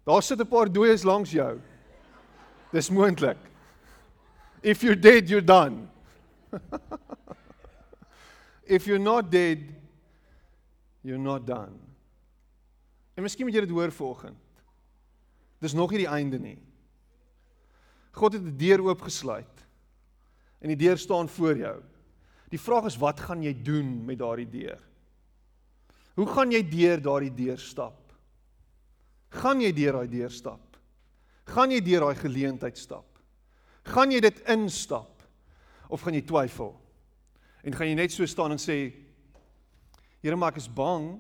Daar 0.07 0.23
sit 0.23 0.39
'n 0.39 0.47
paar 0.47 0.71
dooies 0.71 1.03
langs 1.03 1.31
jou. 1.31 1.59
Dis 2.71 2.89
moontlik. 2.89 3.37
If 4.61 4.81
you're 4.81 4.99
dead, 4.99 5.29
you're 5.29 5.45
done. 5.45 5.87
If 8.63 8.85
you're 8.85 9.03
not 9.03 9.31
dead, 9.31 9.59
you're 11.01 11.21
not 11.21 11.47
done. 11.47 11.79
En 13.15 13.23
miskien 13.23 13.45
moet 13.45 13.55
jy 13.55 13.61
dit 13.61 13.69
hoor 13.69 13.91
vanoggend. 13.91 14.37
Dis 15.59 15.73
nog 15.73 15.91
nie 15.91 16.03
die 16.03 16.11
einde 16.11 16.39
nie. 16.39 16.57
God 18.11 18.33
het 18.33 18.43
'n 18.43 18.57
deur 18.57 18.83
oopgesluit. 18.83 19.67
En 20.59 20.67
die 20.67 20.77
deur 20.77 20.97
staan 20.97 21.29
voor 21.29 21.57
jou. 21.57 21.83
Die 22.49 22.59
vraag 22.59 22.85
is 22.85 22.97
wat 22.97 23.19
gaan 23.19 23.43
jy 23.43 23.53
doen 23.63 24.05
met 24.05 24.19
daardie 24.19 24.49
deur? 24.49 24.79
Hoe 26.15 26.27
gaan 26.27 26.51
jy 26.51 26.63
deur 26.69 27.01
daardie 27.01 27.33
deur 27.33 27.57
stap? 27.57 28.06
Gaan 29.29 29.61
jy 29.61 29.73
deur 29.75 29.99
daai 29.99 30.11
deur 30.11 30.31
stap? 30.31 30.77
Gaan 31.47 31.71
jy 31.71 31.81
deur 31.83 32.07
daai 32.07 32.19
geleentheid 32.19 32.77
stap? 32.79 33.05
Gaan 33.87 34.11
jy 34.11 34.21
dit 34.23 34.39
instap 34.51 35.23
of 35.89 36.03
gaan 36.03 36.15
jy 36.15 36.23
twyfel? 36.27 36.73
En 37.63 37.75
gaan 37.75 37.91
jy 37.91 37.97
net 37.99 38.15
so 38.15 38.27
staan 38.27 38.55
en 38.55 38.61
sê 38.61 38.79
Here, 40.23 40.35
maar 40.35 40.51
ek 40.51 40.61
is 40.63 40.67
bang. 40.67 41.11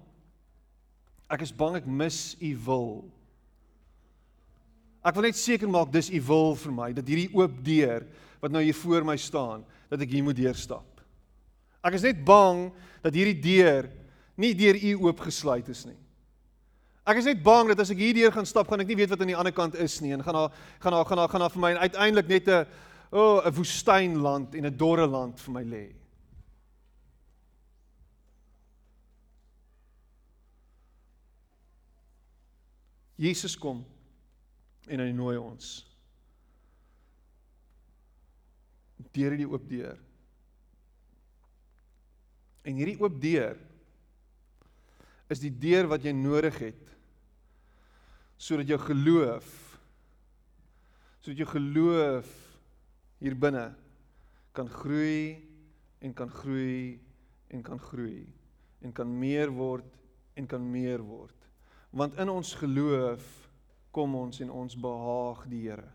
Ek 1.31 1.43
is 1.45 1.53
bang 1.53 1.77
ek 1.79 1.85
mis 1.87 2.33
u 2.43 2.49
wil. 2.65 2.89
Ek 5.05 5.15
wil 5.15 5.27
net 5.27 5.37
seker 5.39 5.69
maak 5.71 5.91
dis 5.93 6.09
u 6.11 6.19
wil 6.27 6.55
vir 6.59 6.73
my 6.75 6.87
dat 6.95 7.07
hierdie 7.07 7.29
oop 7.35 7.59
deur 7.63 8.07
wat 8.41 8.53
nou 8.53 8.61
hier 8.61 8.75
voor 8.75 9.05
my 9.07 9.15
staan, 9.17 9.63
dat 9.89 10.01
ek 10.03 10.11
hier 10.11 10.25
moet 10.25 10.37
deurstap. 10.37 11.01
Ek 11.85 11.95
is 11.97 12.03
net 12.05 12.19
bang 12.25 12.67
dat 13.05 13.15
hierdie 13.15 13.37
deur 13.41 13.87
nie 14.37 14.51
deur 14.57 14.77
u 14.77 14.91
oopgesluit 15.07 15.69
is 15.71 15.85
nie. 15.87 15.97
Ek 17.07 17.21
is 17.21 17.27
net 17.29 17.39
bang 17.43 17.69
dat 17.71 17.79
as 17.79 17.91
ek 17.93 18.01
hierdeur 18.01 18.33
gaan 18.35 18.47
stap, 18.47 18.67
gaan 18.67 18.83
ek 18.83 18.89
nie 18.91 18.97
weet 18.99 19.13
wat 19.13 19.21
aan 19.23 19.31
die 19.31 19.37
ander 19.39 19.55
kant 19.55 19.77
is 19.79 20.01
nie 20.03 20.11
en 20.11 20.23
gaan 20.25 20.35
daar 20.35 20.57
gaan 20.83 20.95
daar 20.97 21.05
gaan 21.07 21.21
daar 21.21 21.29
gaan 21.31 21.43
daar 21.45 21.53
vir 21.53 21.63
my 21.63 21.71
uiteindelik 21.87 22.27
net 22.27 22.47
'n 22.47 22.65
o, 23.11 23.21
oh, 23.21 23.45
'n 23.45 23.55
woestynland 23.55 24.55
en 24.55 24.65
'n 24.65 24.77
dorre 24.77 25.07
land 25.07 25.39
vir 25.39 25.53
my 25.53 25.63
lê. 25.63 25.85
Jesus 33.15 33.57
kom 33.57 33.85
en 34.87 34.99
hy 34.99 35.11
nooi 35.11 35.37
ons 35.37 35.85
deur 39.17 39.31
hierdie 39.33 39.49
oop 39.49 39.69
deur. 39.69 39.97
En 42.67 42.75
hierdie 42.75 42.99
oop 42.99 43.15
deur 43.21 43.57
is 45.33 45.39
die 45.39 45.51
deur 45.51 45.87
wat 45.87 46.03
jy 46.03 46.11
nodig 46.11 46.59
het 46.59 46.86
sodat 48.37 48.69
jou 48.69 48.79
geloof 48.79 49.47
sodat 51.21 51.41
jou 51.41 51.49
geloof 51.57 52.27
hier 53.19 53.35
binne 53.35 53.67
kan 54.55 54.69
groei 54.71 55.43
en 55.99 56.13
kan 56.13 56.29
groei 56.31 56.99
en 57.51 57.63
kan 57.63 57.79
groei 57.81 58.23
en 58.85 58.93
kan 58.93 59.09
meer 59.19 59.51
word 59.51 59.97
en 60.37 60.47
kan 60.47 60.61
meer 60.61 61.01
word. 61.01 61.35
Want 61.91 62.17
in 62.21 62.29
ons 62.29 62.53
geloof 62.61 63.25
kom 63.91 64.15
ons 64.15 64.39
en 64.43 64.53
ons 64.53 64.77
behaag 64.77 65.45
die 65.49 65.63
Here. 65.65 65.89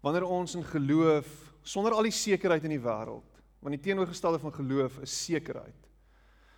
Wanneer 0.00 0.24
ons 0.24 0.56
in 0.56 0.64
geloof 0.64 1.28
sonder 1.62 1.92
al 1.92 2.08
die 2.08 2.16
sekerheid 2.16 2.64
in 2.64 2.72
die 2.72 2.82
wêreld, 2.82 3.26
want 3.60 3.76
die 3.76 3.82
teenoorgestelde 3.84 4.40
van 4.40 4.54
geloof 4.56 4.96
is 5.04 5.16
sekerheid. 5.26 5.76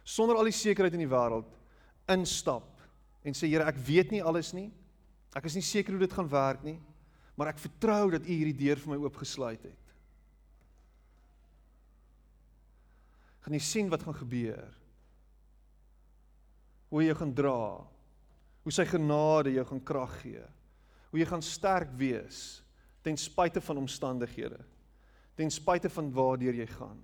Sonder 0.07 0.39
al 0.39 0.47
die 0.47 0.55
sekerheid 0.55 0.95
in 0.95 1.03
die 1.03 1.11
wêreld 1.11 1.51
instap 2.13 2.72
en 3.23 3.37
sê 3.37 3.49
Here, 3.51 3.67
ek 3.69 3.79
weet 3.87 4.11
nie 4.15 4.23
alles 4.23 4.53
nie. 4.57 4.71
Ek 5.37 5.47
is 5.49 5.57
nie 5.57 5.65
seker 5.65 5.95
hoe 5.95 6.03
dit 6.03 6.13
gaan 6.13 6.29
werk 6.29 6.65
nie, 6.67 6.79
maar 7.39 7.53
ek 7.53 7.63
vertrou 7.63 8.11
dat 8.13 8.27
U 8.27 8.33
hierdie 8.33 8.57
deur 8.57 8.81
vir 8.83 8.93
my 8.93 8.99
oopgesluit 9.01 9.63
het. 9.65 9.95
Gaan 13.43 13.57
jy 13.57 13.63
sien 13.65 13.89
wat 13.91 14.05
gaan 14.07 14.17
gebeur? 14.21 14.69
Hoe 16.93 17.03
jy 17.03 17.15
gaan 17.19 17.33
dra? 17.35 17.63
Hoe 18.63 18.75
sy 18.75 18.85
genade 18.87 19.55
jou 19.57 19.65
gaan 19.67 19.81
krag 19.83 20.19
gee? 20.23 20.45
Hoe 21.11 21.21
jy 21.21 21.27
gaan 21.29 21.43
sterk 21.43 21.91
wees 21.99 22.61
ten 23.03 23.19
spyte 23.19 23.61
van 23.65 23.81
omstandighede? 23.83 24.61
Ten 25.35 25.51
spyte 25.51 25.91
van 25.91 26.13
waartoe 26.15 26.55
jy 26.55 26.69
gaan? 26.77 27.01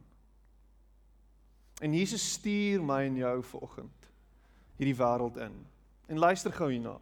En 1.83 1.95
Jesus 1.95 2.25
stuur 2.35 2.83
my 2.83 3.05
en 3.07 3.19
jou 3.23 3.35
vanoggend 3.53 4.07
hierdie 4.79 4.99
wêreld 4.99 5.39
in. 5.43 5.57
En 6.09 6.19
luister 6.19 6.53
gou 6.53 6.71
hierna. 6.73 6.97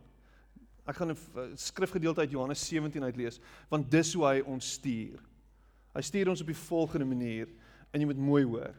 Ek 0.86 0.96
gaan 0.96 1.10
'n 1.10 1.56
skrifgedeelte 1.56 2.20
uit 2.20 2.30
Johannes 2.30 2.68
17 2.68 3.02
uitlees, 3.02 3.40
want 3.68 3.90
dis 3.90 4.12
hoe 4.14 4.26
hy 4.26 4.40
ons 4.40 4.72
stuur. 4.72 5.18
Hy 5.94 6.00
stuur 6.00 6.28
ons 6.28 6.40
op 6.40 6.46
die 6.46 6.62
volgende 6.68 7.04
manier 7.04 7.48
en 7.92 8.00
jy 8.00 8.06
moet 8.06 8.18
mooi 8.18 8.44
hoor. 8.44 8.74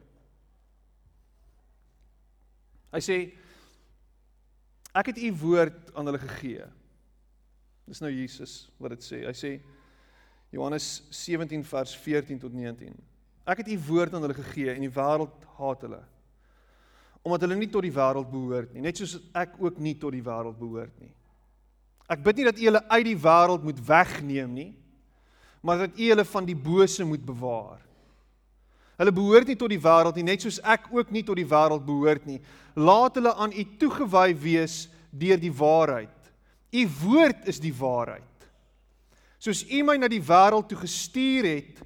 Hy 2.92 3.00
sê 3.00 3.18
ek 4.94 5.12
het 5.12 5.18
u 5.18 5.32
woord 5.34 5.96
aan 5.96 6.06
hulle 6.06 6.20
gegee. 6.20 6.66
Dis 7.86 8.00
nou 8.00 8.12
Jesus 8.12 8.70
wat 8.78 8.90
dit 8.96 9.04
sê. 9.04 9.26
Hy 9.26 9.34
sê 9.34 9.52
Johannes 10.52 11.04
17 11.12 11.64
vers 11.64 11.96
14 11.96 12.40
tot 12.40 12.54
19. 12.54 12.96
Ek 13.48 13.58
het 13.58 13.68
u 13.68 13.80
woord 13.88 14.14
aan 14.14 14.22
hulle 14.22 14.38
gegee 14.38 14.74
en 14.74 14.82
die 14.82 14.94
wêreld 14.94 15.44
haat 15.58 15.82
hulle 15.82 16.04
omdat 17.24 17.44
hulle 17.46 17.58
nie 17.60 17.70
tot 17.72 17.86
die 17.86 17.94
wêreld 17.94 18.30
behoort 18.32 18.74
nie, 18.74 18.84
net 18.86 19.00
soos 19.00 19.18
ek 19.36 19.58
ook 19.62 19.80
nie 19.84 19.96
tot 20.00 20.16
die 20.16 20.24
wêreld 20.24 20.58
behoort 20.60 20.94
nie. 21.02 21.14
Ek 22.08 22.22
bid 22.24 22.40
nie 22.40 22.48
dat 22.48 22.60
U 22.60 22.68
hulle 22.70 22.84
uit 22.88 23.08
die 23.10 23.18
wêreld 23.20 23.66
moet 23.68 23.82
wegneem 23.88 24.54
nie, 24.56 24.70
maar 25.62 25.84
dat 25.86 25.98
U 25.98 26.10
hulle 26.12 26.26
van 26.26 26.48
die 26.48 26.56
bose 26.56 27.06
moet 27.08 27.26
bewaar. 27.26 27.82
Hulle 28.98 29.14
behoort 29.14 29.50
nie 29.52 29.58
tot 29.60 29.74
die 29.74 29.82
wêreld 29.82 30.16
nie, 30.18 30.28
net 30.30 30.46
soos 30.46 30.62
ek 30.64 30.88
ook 30.94 31.12
nie 31.14 31.26
tot 31.28 31.38
die 31.38 31.48
wêreld 31.48 31.84
behoort 31.86 32.26
nie. 32.30 32.40
Laat 32.80 33.20
hulle 33.20 33.34
aan 33.36 33.54
U 33.54 33.66
toegewy 33.82 34.32
wees 34.42 34.86
deur 35.12 35.42
die 35.42 35.54
waarheid. 35.54 36.32
U 36.74 36.84
woord 37.04 37.48
is 37.52 37.60
die 37.64 37.74
waarheid. 37.76 38.24
Soos 39.38 39.66
U 39.68 39.84
my 39.86 39.98
na 40.00 40.10
die 40.10 40.24
wêreld 40.24 40.70
toe 40.70 40.80
gestuur 40.80 41.46
het, 41.50 41.84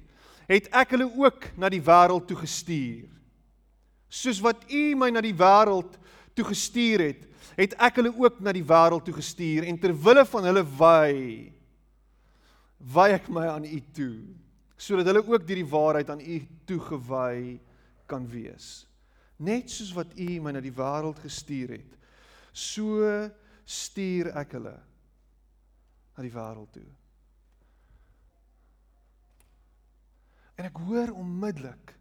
het 0.48 0.70
ek 0.76 0.94
hulle 0.94 1.08
ook 1.18 1.50
na 1.60 1.68
die 1.72 1.82
wêreld 1.82 2.28
toe 2.28 2.38
gestuur 2.40 3.08
soos 4.12 4.42
wat 4.44 4.66
U 4.68 4.82
my 5.00 5.08
na 5.12 5.22
die 5.24 5.36
wêreld 5.36 5.96
toe 6.36 6.44
gestuur 6.50 7.00
het, 7.06 7.24
het 7.56 7.74
ek 7.80 8.00
hulle 8.00 8.12
ook 8.12 8.40
na 8.44 8.52
die 8.52 8.66
wêreld 8.66 9.06
toe 9.06 9.16
gestuur 9.16 9.64
en 9.68 9.80
ter 9.80 9.94
wille 9.96 10.24
van 10.28 10.48
hulle 10.50 10.64
wy 10.76 11.12
wy 12.92 13.08
ek 13.14 13.28
my 13.32 13.46
aan 13.48 13.68
U 13.68 13.80
toe 13.96 14.14
sodat 14.82 15.08
hulle 15.08 15.22
ook 15.22 15.44
deur 15.46 15.60
die 15.60 15.70
waarheid 15.70 16.08
aan 16.10 16.24
U 16.26 16.38
toegewy 16.66 17.60
kan 18.10 18.24
wees. 18.26 18.82
Net 19.38 19.70
soos 19.70 19.92
wat 19.94 20.10
U 20.18 20.28
my 20.42 20.52
na 20.56 20.62
die 20.62 20.74
wêreld 20.74 21.20
gestuur 21.22 21.76
het, 21.76 21.92
so 22.50 23.06
stuur 23.62 24.32
ek 24.42 24.58
hulle 24.58 24.74
na 24.74 26.24
die 26.26 26.34
wêreld 26.34 26.74
toe. 26.74 26.88
En 30.58 30.68
ek 30.68 30.82
hoor 30.84 31.14
onmiddellik 31.14 31.94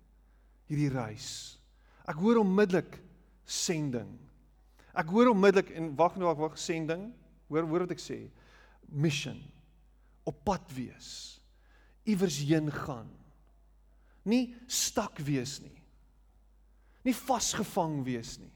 hierdie 0.68 0.92
reis 0.92 1.61
Ek 2.10 2.20
hoor 2.22 2.42
onmiddellik 2.42 2.98
sending. 3.46 4.12
Ek 4.98 5.10
hoor 5.14 5.32
onmiddellik 5.32 5.72
en 5.78 5.92
wag 6.00 6.18
nou 6.18 6.30
wag 6.30 6.40
wag 6.42 6.60
sending. 6.60 7.10
Hoor 7.52 7.68
hoor 7.70 7.86
wat 7.86 7.96
ek 7.96 8.04
sê. 8.04 8.24
Mission. 8.90 9.40
Op 10.28 10.44
pad 10.46 10.66
wees. 10.76 11.42
Iewers 12.10 12.40
heen 12.46 12.72
gaan. 12.74 13.10
Nie 14.26 14.52
stak 14.70 15.22
wees 15.26 15.60
nie. 15.64 15.78
Nie 17.06 17.16
vasgevang 17.18 18.02
wees 18.06 18.36
nie. 18.42 18.52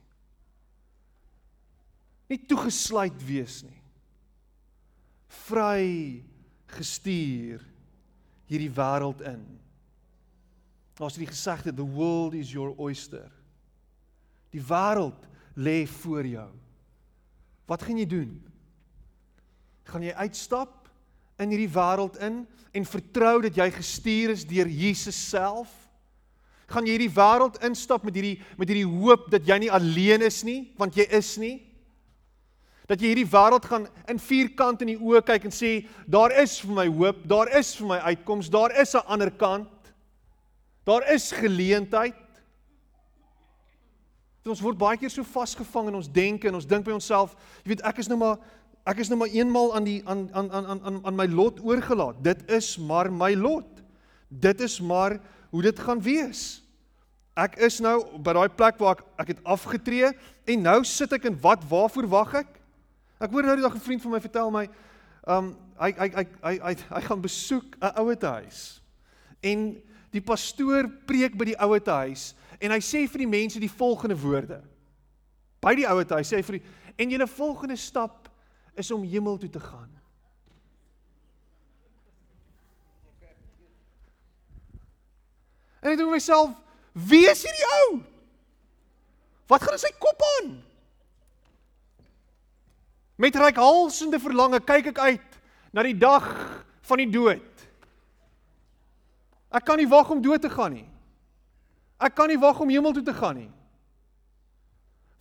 Nie 2.29 2.41
toegesluit 2.49 3.17
wees 3.25 3.61
nie. 3.65 3.81
Vry 5.45 6.21
gestuur 6.75 7.63
hierdie 8.49 8.71
wêreld 8.73 9.21
in. 9.25 9.43
Daar's 10.95 11.17
die 11.19 11.27
gesegde 11.27 11.73
the 11.73 11.83
world 11.83 12.33
is 12.33 12.51
your 12.51 12.73
oyster. 12.79 13.31
Die 14.55 14.63
wêreld 14.63 15.27
lê 15.55 15.87
voor 15.87 16.25
jou. 16.25 16.49
Wat 17.67 17.83
gaan 17.83 17.97
jy 17.99 18.05
doen? 18.07 18.35
Gaan 19.89 20.05
jy 20.05 20.13
uitstap 20.13 20.87
in 21.41 21.51
hierdie 21.51 21.71
wêreld 21.71 22.15
in 22.23 22.45
en 22.75 22.87
vertrou 22.87 23.41
dat 23.43 23.57
jy 23.57 23.67
gestuur 23.75 24.31
is 24.35 24.45
deur 24.47 24.71
Jesus 24.71 25.17
self? 25.29 25.73
Gaan 26.71 26.87
jy 26.87 26.95
hierdie 26.95 27.13
wêreld 27.13 27.59
instap 27.67 28.07
met 28.07 28.15
hierdie 28.15 28.39
met 28.57 28.71
hierdie 28.71 28.87
hoop 28.87 29.27
dat 29.33 29.45
jy 29.45 29.65
nie 29.65 29.71
alleen 29.71 30.23
is 30.25 30.41
nie, 30.47 30.71
want 30.79 30.95
jy 30.97 31.05
is 31.13 31.35
nie? 31.41 31.57
Dat 32.89 33.01
jy 33.01 33.11
hierdie 33.11 33.29
wêreld 33.29 33.65
gaan 33.67 33.89
in 34.09 34.21
vierkant 34.21 34.81
in 34.85 34.93
die 34.93 34.99
oë 35.01 35.21
kyk 35.25 35.49
en 35.49 35.53
sê 35.53 35.77
daar 36.07 36.33
is 36.41 36.57
vir 36.63 36.75
my 36.79 36.87
hoop, 36.87 37.23
daar 37.27 37.51
is 37.57 37.73
vir 37.75 37.91
my 37.91 37.99
uitkoms, 38.13 38.49
daar 38.53 38.73
is 38.81 38.95
'n 38.95 39.05
ander 39.05 39.31
kant. 39.31 39.69
Daar 40.85 41.11
is 41.13 41.31
geleentheid. 41.33 42.13
Ons 44.45 44.61
word 44.61 44.77
baie 44.77 44.97
keer 45.01 45.09
so 45.09 45.25
vasgevang 45.25 45.89
in 45.89 45.97
ons 45.97 46.09
denke 46.11 46.45
en 46.45 46.59
ons 46.59 46.67
dink 46.69 46.85
by 46.85 46.93
onsself, 46.93 47.31
jy 47.63 47.71
weet 47.73 47.81
ek 47.89 48.03
is 48.03 48.09
nou 48.11 48.19
maar 48.21 48.35
ek 48.85 48.99
is 49.01 49.09
nou 49.09 49.17
maar 49.17 49.33
eenmal 49.33 49.71
aan 49.73 49.87
die 49.87 50.01
aan 50.05 50.27
aan 50.37 50.51
aan 50.53 50.67
aan 50.85 50.99
aan 51.01 51.17
my 51.17 51.25
lot 51.31 51.57
oorgelaat. 51.65 52.19
Dit 52.21 52.43
is 52.53 52.75
maar 52.77 53.09
my 53.09 53.31
lot. 53.33 53.81
Dit 54.29 54.61
is 54.61 54.77
maar 54.77 55.17
hoe 55.49 55.63
dit 55.65 55.81
gaan 55.81 56.03
wees. 56.05 56.43
Ek 57.33 57.57
is 57.65 57.79
nou 57.81 57.95
by 58.21 58.35
daai 58.37 58.53
plek 58.53 58.77
waar 58.77 58.99
ek 58.99 59.01
ek 59.25 59.33
het 59.33 59.41
afgetree 59.55 60.13
en 60.45 60.63
nou 60.69 60.77
sit 60.85 61.17
ek 61.17 61.25
en 61.25 61.41
wat 61.41 61.65
waarvoor 61.65 62.11
wag 62.13 62.37
ek? 62.43 62.53
Ek 63.17 63.33
hoor 63.33 63.49
nou 63.49 63.57
die 63.57 63.65
dag 63.65 63.75
'n 63.75 63.87
vriend 63.87 64.05
van 64.05 64.11
my 64.11 64.21
vertel 64.21 64.51
my, 64.51 64.69
um 65.25 65.57
hy 65.81 65.91
hy 65.97 66.09
hy 66.13 66.25
hy 66.45 66.55
hy, 66.61 66.73
hy 66.93 67.01
gaan 67.01 67.21
besoek 67.25 67.75
'n 67.81 67.97
ouete 68.05 68.27
huis. 68.27 68.81
En 69.41 69.81
die 70.15 70.23
pastoor 70.23 70.87
preek 71.07 71.35
by 71.37 71.51
die 71.51 71.59
ouete 71.59 71.99
huis 72.05 72.29
en 72.63 72.71
hy 72.71 72.79
sê 72.83 73.03
vir 73.11 73.25
die 73.25 73.31
mense 73.31 73.59
die 73.61 73.71
volgende 73.71 74.15
woorde. 74.19 74.61
By 75.63 75.75
die 75.77 75.87
ouete 75.89 76.19
huis 76.19 76.31
sê 76.31 76.39
hy 76.39 76.45
vir 76.47 76.59
die 76.59 76.65
en 76.95 77.11
julle 77.11 77.27
volgende 77.27 77.75
stap 77.79 78.29
is 78.79 78.91
om 78.95 79.03
hemel 79.03 79.37
toe 79.39 79.49
te 79.51 79.59
gaan. 79.59 79.91
En 85.83 85.91
ek 85.91 85.99
dink 85.99 86.09
myself, 86.09 86.55
wie 86.97 87.27
is 87.29 87.43
hierdie 87.45 87.67
ou? 87.81 87.89
Wat 89.51 89.61
gaan 89.61 89.75
in 89.77 89.83
sy 89.83 89.91
kop 90.01 90.23
aan? 90.31 90.55
Met 93.21 93.37
reikhalsende 93.37 94.19
verlange 94.19 94.59
kyk 94.65 94.89
ek 94.95 95.03
uit 95.11 95.37
na 95.75 95.83
die 95.85 95.97
dag 95.99 96.25
van 96.89 97.03
die 97.03 97.11
dood. 97.11 97.54
Ek 99.55 99.63
kan 99.63 99.79
nie 99.79 99.87
wag 99.87 100.09
om 100.11 100.21
dood 100.23 100.43
te 100.43 100.51
gaan 100.51 100.73
nie. 100.75 100.87
Ek 102.01 102.15
kan 102.15 102.27
nie 102.27 102.39
wag 102.39 102.59
om 102.59 102.71
hemel 102.71 102.95
toe 102.95 103.05
te 103.07 103.15
gaan 103.15 103.37
nie. 103.39 103.51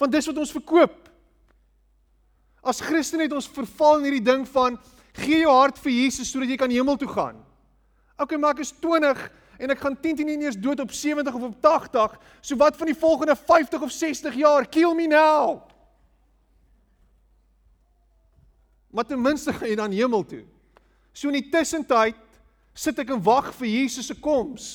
Want 0.01 0.15
dis 0.15 0.27
wat 0.27 0.41
ons 0.43 0.55
verkoop. 0.55 0.97
As 2.65 2.83
Christen 2.83 3.23
het 3.23 3.35
ons 3.37 3.51
verval 3.51 4.01
in 4.01 4.09
hierdie 4.09 4.27
ding 4.27 4.47
van 4.51 4.79
gee 5.21 5.45
jou 5.45 5.53
hart 5.53 5.79
vir 5.85 5.93
Jesus 5.95 6.33
sodat 6.33 6.51
jy 6.51 6.59
kan 6.59 6.73
hemel 6.73 6.99
toe 6.99 7.11
gaan. 7.13 7.39
Okay, 8.19 8.39
maar 8.41 8.57
ek 8.57 8.65
is 8.65 8.73
20 8.83 9.21
en 9.63 9.71
ek 9.71 9.85
gaan 9.85 9.95
10 10.03 10.19
10 10.19 10.27
nie 10.27 10.49
eers 10.49 10.59
dood 10.59 10.83
op 10.83 10.91
70 10.91 11.35
of 11.35 11.47
op 11.51 11.55
80. 11.63 12.17
So 12.43 12.59
wat 12.59 12.79
van 12.81 12.91
die 12.91 12.99
volgende 12.99 13.37
50 13.39 13.87
of 13.87 13.95
60 13.95 14.35
jaar? 14.41 14.67
Kill 14.67 14.95
me 14.99 15.07
now. 15.07 15.63
Maar 18.91 19.07
ten 19.07 19.23
minste 19.23 19.53
gaan 19.57 19.69
jy 19.69 19.79
dan 19.79 19.95
hemel 19.95 20.27
toe. 20.27 20.43
So 21.13 21.31
in 21.31 21.39
die 21.39 21.51
tussentyd 21.51 22.19
sit 22.75 22.99
ek 22.99 23.15
en 23.15 23.23
wag 23.23 23.53
vir 23.55 23.71
Jesus 23.71 24.11
se 24.11 24.17
koms. 24.19 24.69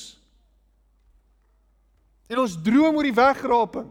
En 2.30 2.40
ons 2.40 2.56
droom 2.64 2.96
oor 2.96 3.06
die 3.06 3.16
wegraping. 3.16 3.88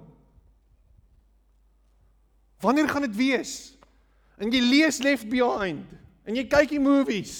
Wanneer 2.60 2.90
gaan 2.90 3.06
dit 3.08 3.16
wees? 3.16 3.54
En 4.40 4.52
jy 4.52 4.62
lees 4.64 5.00
Left 5.04 5.28
Behind 5.32 5.86
en 6.28 6.38
jy 6.38 6.46
kyk 6.48 6.74
die 6.76 6.82
movies. 6.82 7.34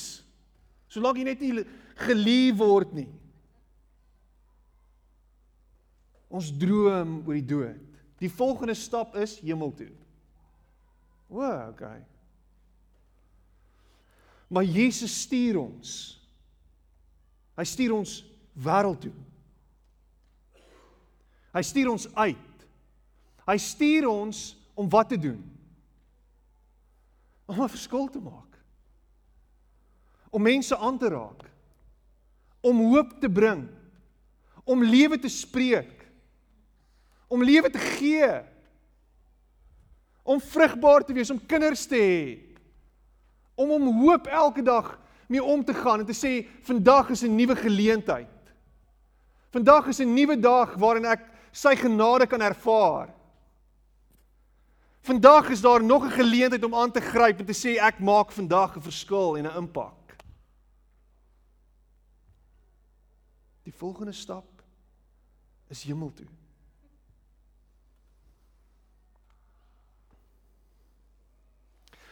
Solank 0.90 1.20
jy 1.20 1.26
net 1.28 1.42
nie 1.44 1.64
gelief 2.00 2.60
word 2.60 2.94
nie. 2.98 3.10
Ons 6.30 6.52
droom 6.54 7.20
oor 7.26 7.38
die 7.38 7.46
dood. 7.46 7.86
Die 8.20 8.30
volgende 8.32 8.76
stap 8.76 9.16
is 9.18 9.38
hemel 9.42 9.72
toe. 9.78 9.92
O, 11.30 11.44
okay. 11.70 12.02
Maar 14.50 14.66
Jesus 14.66 15.22
stuur 15.24 15.62
ons. 15.62 16.19
Hy 17.60 17.66
stuur 17.68 17.94
ons 17.98 18.14
wêreld 18.56 19.02
toe. 19.04 19.16
Hy 21.52 21.64
stuur 21.66 21.90
ons 21.92 22.06
uit. 22.16 22.66
Hy 23.50 23.58
stuur 23.60 24.08
ons 24.08 24.42
om 24.80 24.88
wat 24.94 25.10
te 25.12 25.20
doen? 25.20 25.42
Om 27.50 27.62
'n 27.62 27.70
verskil 27.76 28.08
te 28.08 28.22
maak. 28.22 28.60
Om 30.32 30.42
mense 30.42 30.78
aan 30.78 30.98
te 30.98 31.10
raak. 31.10 31.50
Om 32.62 32.78
hoop 32.94 33.20
te 33.20 33.30
bring. 33.30 33.68
Om 34.64 34.84
lewe 34.84 35.20
te 35.20 35.30
spreek. 35.30 36.08
Om 37.28 37.44
lewe 37.44 37.70
te 37.70 37.80
gee. 37.80 38.44
Om 40.24 40.42
vrugbaar 40.42 41.04
te 41.04 41.14
wees, 41.14 41.30
om 41.30 41.46
kinders 41.46 41.86
te 41.86 41.96
hê 41.96 42.50
om 43.60 43.72
om 43.76 43.88
hoop 44.00 44.28
elke 44.32 44.64
dag 44.64 44.94
mee 45.30 45.44
om 45.44 45.64
te 45.66 45.74
gaan 45.74 46.00
en 46.00 46.06
te 46.06 46.18
sê 46.18 46.48
vandag 46.66 47.10
is 47.10 47.22
'n 47.22 47.36
nuwe 47.36 47.56
geleentheid. 47.56 48.28
Vandag 49.50 49.88
is 49.88 50.00
'n 50.00 50.14
nuwe 50.14 50.40
dag 50.40 50.74
waarin 50.74 51.06
ek 51.06 51.22
sy 51.52 51.76
genade 51.76 52.28
kan 52.28 52.42
ervaar. 52.42 53.14
Vandag 55.02 55.50
is 55.50 55.62
daar 55.62 55.84
nog 55.84 56.06
'n 56.06 56.12
geleentheid 56.12 56.64
om 56.64 56.76
aan 56.76 56.92
te 56.92 57.02
gryp 57.02 57.40
en 57.40 57.46
te 57.46 57.54
sê 57.54 57.78
ek 57.78 58.00
maak 58.00 58.32
vandag 58.32 58.76
'n 58.76 58.82
verskil 58.82 59.38
en 59.38 59.46
'n 59.46 59.58
impak. 59.58 60.16
Die 63.64 63.74
volgende 63.74 64.14
stap 64.14 64.64
is 65.68 65.84
hemel 65.84 66.14
toe. 66.14 66.28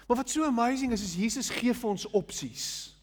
Maar 0.08 0.18
wat 0.18 0.30
so 0.30 0.44
amazing 0.44 0.92
is 0.92 1.02
is 1.02 1.16
Jesus 1.16 1.50
gee 1.50 1.74
vir 1.74 1.90
ons 1.90 2.10
opsies. 2.10 2.97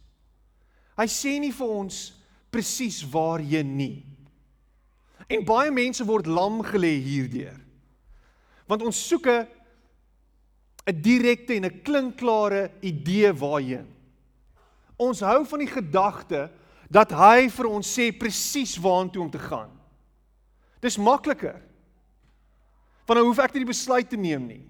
Hy 0.99 1.07
sê 1.11 1.39
nie 1.43 1.53
vir 1.53 1.71
ons 1.71 2.13
presies 2.55 3.03
waarheen 3.11 3.77
nie. 3.77 4.05
En 5.29 5.45
baie 5.47 5.73
mense 5.75 6.05
word 6.07 6.29
lam 6.31 6.61
gelê 6.63 6.95
hierdeur. 7.03 7.59
Want 8.69 8.83
ons 8.83 8.97
soek 9.09 9.27
'n 9.27 9.47
'n 10.87 11.03
direkte 11.03 11.55
en 11.55 11.65
'n 11.65 11.83
klinkklare 11.83 12.71
idee 12.81 13.33
waarheen. 13.33 13.89
Ons 14.97 15.21
hou 15.21 15.45
van 15.45 15.59
die 15.59 15.71
gedagte 15.71 16.51
dat 16.91 17.11
hy 17.11 17.49
vir 17.49 17.67
ons 17.67 17.99
sê 17.99 18.13
presies 18.13 18.77
waartoe 18.77 19.23
om 19.23 19.31
te 19.31 19.39
gaan. 19.39 19.71
Dis 20.81 20.97
makliker. 20.97 21.61
Want 23.07 23.19
dan 23.19 23.27
hoef 23.27 23.39
ek 23.39 23.55
nie 23.55 23.65
die 23.65 23.73
besluit 23.73 24.09
te 24.09 24.17
neem 24.17 24.47
nie. 24.47 24.65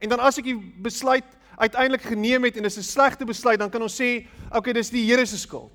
En 0.00 0.08
dan 0.08 0.20
as 0.20 0.38
ek 0.38 0.44
die 0.44 0.56
besluit 0.56 1.24
uiteindelik 1.56 2.02
geneem 2.02 2.44
het 2.44 2.56
en 2.56 2.62
dis 2.62 2.78
'n 2.78 2.82
slegte 2.82 3.24
besluit, 3.24 3.58
dan 3.58 3.70
kan 3.70 3.82
ons 3.82 4.00
sê, 4.00 4.26
okay, 4.50 4.72
dis 4.72 4.90
die 4.90 5.06
Here 5.06 5.26
se 5.26 5.38
skuld. 5.38 5.72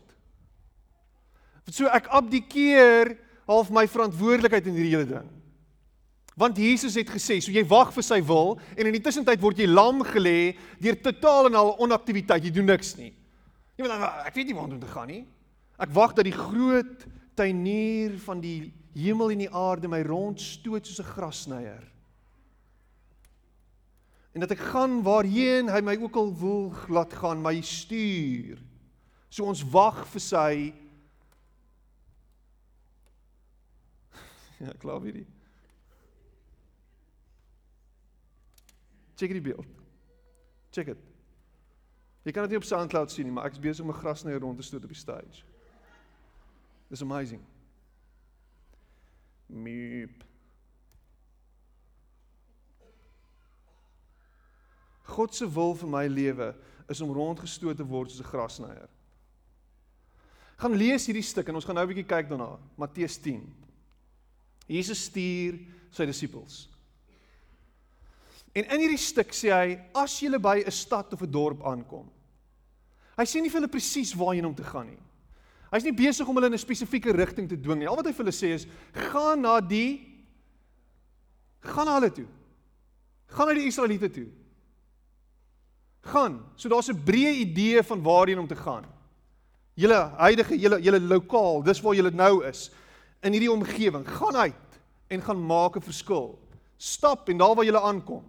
So 1.72 1.86
ek 1.86 2.08
abdikeer 2.08 3.18
half 3.48 3.70
my 3.70 3.88
verantwoordelikheid 3.88 4.65
in 4.68 4.74
hierdie 4.74 4.96
hele 4.96 5.06
ding. 5.06 5.30
Want 6.39 6.58
Jesus 6.58 6.96
het 6.96 7.10
gesê, 7.10 7.42
so 7.42 7.52
jy 7.52 7.65
wag 7.68 7.92
vir 7.94 8.04
sy 8.04 8.22
wil 8.24 8.60
en 8.78 8.88
in 8.88 8.96
die 8.96 9.04
tussentyd 9.04 9.42
word 9.42 9.60
jy 9.60 9.68
lam 9.68 10.02
gelê 10.08 10.56
deur 10.80 10.96
totaal 10.96 11.50
en 11.50 11.56
al 11.56 11.76
onaktiwiteit. 11.84 12.44
Jy 12.44 12.52
doen 12.52 12.65
niks 12.65 12.96
nie. 12.96 13.13
Jy 13.78 13.84
weet 13.84 13.92
ek 14.26 14.36
weet 14.36 14.48
nie 14.48 14.56
waar 14.56 14.70
om 14.70 14.80
te 14.80 14.88
gaan 14.88 15.08
nie. 15.08 15.26
Ek 15.80 15.92
wag 15.96 16.15
dat 16.15 16.26
die 16.26 16.36
groot 16.36 17.06
tuinier 17.36 18.18
van 18.24 18.42
die 18.42 18.74
hemel 18.96 19.32
en 19.32 19.44
die 19.44 19.52
aarde 19.52 19.92
my 19.92 20.02
rondstoot 20.04 20.88
soos 20.88 21.00
'n 21.00 21.12
grassnyer 21.13 21.84
en 24.39 24.47
dat 24.47 24.54
ek 24.56 24.62
gaan 24.71 25.02
waarheen 25.04 25.67
hy 25.67 25.82
my 25.84 25.97
ook 25.99 26.15
al 26.15 26.30
wil 26.39 26.71
laat 26.88 27.12
gaan, 27.19 27.41
my 27.43 27.58
stuur. 27.60 28.62
So 29.28 29.43
ons 29.43 29.60
wag 29.67 30.08
vir 30.13 30.23
sy 30.23 30.54
Ja, 34.63 34.71
klaar 34.80 35.04
hierdie. 35.04 35.28
Check 39.19 39.36
die 39.36 39.43
beeld. 39.43 39.67
Check 40.71 40.86
dit. 40.93 41.04
Jy 42.23 42.32
kan 42.32 42.47
dit 42.47 42.56
nie 42.56 42.62
op 42.62 42.67
SoundCloud 42.67 43.12
sien 43.12 43.28
nie, 43.28 43.36
maar 43.36 43.52
ek 43.52 43.60
is 43.60 43.63
besig 43.63 43.84
om 43.84 43.91
'n 43.91 43.99
grasnyer 43.99 44.39
rond 44.39 44.56
te 44.56 44.63
stoot 44.63 44.84
op 44.88 44.95
die 44.95 44.99
stage. 45.04 45.43
Dis 46.88 47.04
amazing. 47.04 47.43
Meep. 49.52 50.29
God 55.10 55.36
se 55.36 55.48
wil 55.50 55.74
vir 55.76 55.89
my 55.89 56.06
lewe 56.08 56.54
is 56.89 57.02
om 57.02 57.13
rondgestoot 57.13 57.78
te 57.78 57.86
word 57.86 58.12
soos 58.12 58.22
'n 58.22 58.32
grasnyer. 58.32 58.89
Gaan 60.58 60.76
lees 60.76 61.06
hierdie 61.08 61.24
stuk 61.24 61.48
en 61.50 61.56
ons 61.56 61.65
gaan 61.65 61.76
nou 61.76 61.86
'n 61.86 61.93
bietjie 61.93 62.08
kyk 62.08 62.30
daarna. 62.30 62.60
Matteus 62.78 63.17
10. 63.17 63.43
Jesus 64.67 65.04
stuur 65.06 65.60
sy 65.91 66.06
disippels. 66.06 66.69
En 68.54 68.65
in 68.65 68.80
hierdie 68.80 68.98
stuk 68.98 69.32
sê 69.34 69.50
hy 69.54 69.80
as 69.95 70.19
jy 70.22 70.38
by 70.38 70.63
'n 70.65 70.72
stad 70.72 71.13
of 71.13 71.22
'n 71.22 71.32
dorp 71.32 71.63
aankom, 71.63 72.10
Hy 73.19 73.26
sê 73.28 73.41
nie 73.43 73.52
vir 73.52 73.60
hulle 73.60 73.72
presies 73.72 74.13
waarheen 74.15 74.48
om 74.48 74.56
te 74.56 74.63
gaan 74.63 74.88
nie. 74.88 75.00
Hy's 75.74 75.84
nie 75.84 75.93
besig 75.93 76.28
om 76.28 76.38
hulle 76.39 76.48
in 76.48 76.56
'n 76.56 76.62
spesifieke 76.62 77.12
rigting 77.12 77.50
te 77.50 77.60
dwing 77.60 77.80
nie. 77.80 77.88
Al 77.88 77.98
wat 78.00 78.06
hy 78.06 78.13
vir 78.13 78.26
hulle 78.26 78.32
sê 78.32 78.54
is: 78.56 78.65
"Gaan 78.93 79.41
na 79.41 79.60
die 79.60 80.08
gaan 81.62 81.86
na 81.86 82.00
hulle 82.00 82.12
toe. 82.12 82.28
Gaan 83.28 83.48
na 83.48 83.54
die 83.54 83.67
Israeliete 83.67 84.10
toe. 84.10 84.28
Gaan. 86.10 86.39
So 86.56 86.69
daar's 86.69 86.89
'n 86.89 87.04
breë 87.04 87.34
idee 87.45 87.84
van 87.84 88.02
waarheen 88.02 88.39
om 88.39 88.48
te 88.48 88.56
gaan. 88.56 88.86
Julle 89.74 90.12
huidige 90.17 90.60
julle 90.60 90.82
julle 90.82 91.02
lokaal, 91.02 91.63
dis 91.63 91.82
waar 91.82 91.95
julle 91.95 92.12
nou 92.12 92.45
is 92.45 92.72
in 93.22 93.32
hierdie 93.32 93.52
omgewing. 93.52 94.08
Gaan 94.08 94.36
uit 94.36 94.80
en 95.08 95.22
gaan 95.22 95.45
maak 95.45 95.76
'n 95.76 95.82
verskil. 95.82 96.39
Stap 96.78 97.30
en 97.30 97.38
daar 97.38 97.56
waar 97.56 97.65
julle 97.65 97.82
aankom. 97.82 98.24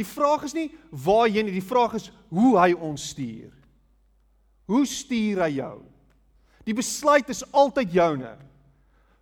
Die 0.00 0.06
vraag 0.06 0.42
is 0.42 0.54
nie 0.56 0.70
waarheen 0.90 1.44
nie, 1.44 1.58
die 1.58 1.68
vraag 1.68 1.94
is 1.98 2.10
hoe 2.28 2.54
hy 2.58 2.72
ons 2.72 3.08
stuur. 3.12 3.52
Hoe 4.70 4.86
stuur 4.86 5.42
hy 5.42 5.50
jou? 5.58 5.82
Die 6.64 6.74
besluit 6.76 7.28
is 7.28 7.44
altyd 7.52 7.92
joune. 7.92 8.36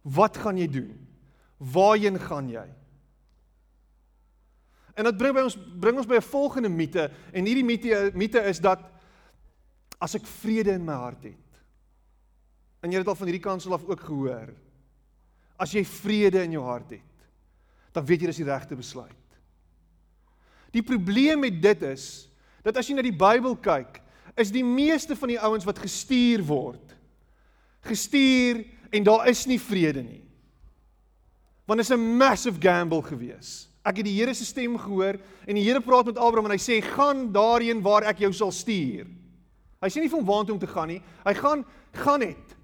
Wat 0.02 0.36
gaan 0.36 0.58
jy 0.60 0.68
doen? 0.70 0.94
Waarheen 1.58 2.18
gaan 2.20 2.50
jy? 2.52 2.66
En 4.98 5.06
dit 5.06 5.18
bring 5.18 5.34
by 5.36 5.44
ons 5.46 5.56
bring 5.78 5.98
ons 6.00 6.08
by 6.10 6.18
'n 6.18 6.30
volgende 6.30 6.68
mite 6.68 7.10
en 7.32 7.44
hierdie 7.46 7.64
mite 7.64 8.10
mite 8.14 8.40
is 8.50 8.58
dat 8.58 8.80
as 10.00 10.14
ek 10.14 10.26
vrede 10.26 10.72
in 10.72 10.84
my 10.84 10.94
hart 10.94 11.22
het. 11.22 11.48
En 12.82 12.90
jy 12.90 12.98
het 12.98 13.06
dit 13.06 13.12
al 13.12 13.18
van 13.18 13.26
hierdie 13.26 13.48
kansel 13.48 13.72
af 13.72 13.84
ook 13.84 14.00
gehoor. 14.00 14.54
As 15.58 15.72
jy 15.72 15.84
vrede 15.84 16.42
in 16.42 16.52
jou 16.52 16.64
hart 16.64 16.90
het, 16.90 17.26
dan 17.92 18.06
weet 18.06 18.20
jy 18.20 18.26
dis 18.26 18.36
die 18.36 18.44
regte 18.44 18.76
besluit. 18.76 19.14
Die 20.70 20.82
probleem 20.82 21.40
met 21.40 21.62
dit 21.62 21.82
is 21.82 22.28
dat 22.62 22.76
as 22.76 22.86
jy 22.88 22.94
na 22.94 23.02
die 23.02 23.16
Bybel 23.16 23.56
kyk, 23.56 24.02
is 24.36 24.50
die 24.50 24.64
meeste 24.64 25.16
van 25.16 25.28
die 25.28 25.40
ouens 25.40 25.64
wat 25.64 25.78
gestuur 25.78 26.42
word, 26.46 26.94
gestuur 27.80 28.64
en 28.90 29.04
daar 29.04 29.28
is 29.28 29.46
nie 29.46 29.58
vrede 29.60 30.02
nie. 30.02 30.22
Want 31.66 31.80
dit 31.80 31.90
is 31.90 31.96
'n 31.96 32.16
massive 32.16 32.60
gamble 32.60 33.02
gewees. 33.02 33.67
Ek 33.88 34.00
het 34.00 34.08
die 34.08 34.16
Here 34.18 34.34
se 34.36 34.44
stem 34.44 34.76
gehoor 34.80 35.16
en 35.48 35.56
die 35.56 35.64
Here 35.64 35.80
praat 35.84 36.10
met 36.10 36.20
Abraham 36.20 36.50
en 36.50 36.56
hy 36.56 36.60
sê 36.60 36.80
gaan 36.84 37.28
daarheen 37.32 37.80
waar 37.84 38.04
ek 38.10 38.20
jou 38.26 38.32
sal 38.36 38.52
stuur. 38.52 39.06
Hy 39.78 39.88
sê 39.88 40.02
nie 40.02 40.10
vir 40.10 40.18
hom 40.18 40.28
waartoe 40.28 40.56
om 40.56 40.60
te 40.60 40.68
gaan 40.68 40.90
nie. 40.90 41.00
Hy 41.24 41.34
gaan 41.38 41.64
gaan 42.02 42.20
net. 42.26 42.56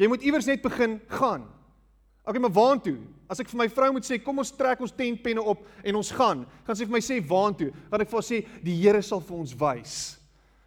Jy 0.00 0.08
moet 0.12 0.24
iewers 0.24 0.48
net 0.48 0.62
begin 0.64 1.00
gaan. 1.12 1.44
Okay, 2.26 2.40
maar 2.42 2.54
waartoe? 2.54 2.98
As 3.30 3.40
ek 3.42 3.50
vir 3.50 3.58
my 3.58 3.68
vrou 3.70 3.90
moet 3.96 4.06
sê, 4.06 4.18
kom 4.22 4.38
ons 4.42 4.54
trek 4.54 4.80
ons 4.82 4.94
tentpenne 4.94 5.42
op 5.42 5.64
en 5.86 5.98
ons 5.98 6.10
gaan, 6.14 6.46
gaan 6.66 6.78
sy 6.78 6.86
vir 6.86 6.94
my 6.94 7.02
sê 7.02 7.18
waartoe? 7.22 7.72
Dan 7.90 8.02
ek 8.04 8.10
vir 8.10 8.18
haar 8.20 8.28
sê 8.28 8.38
die 8.62 8.78
Here 8.80 9.02
sal 9.02 9.20
vir 9.24 9.36
ons 9.42 9.54
wys 9.58 9.94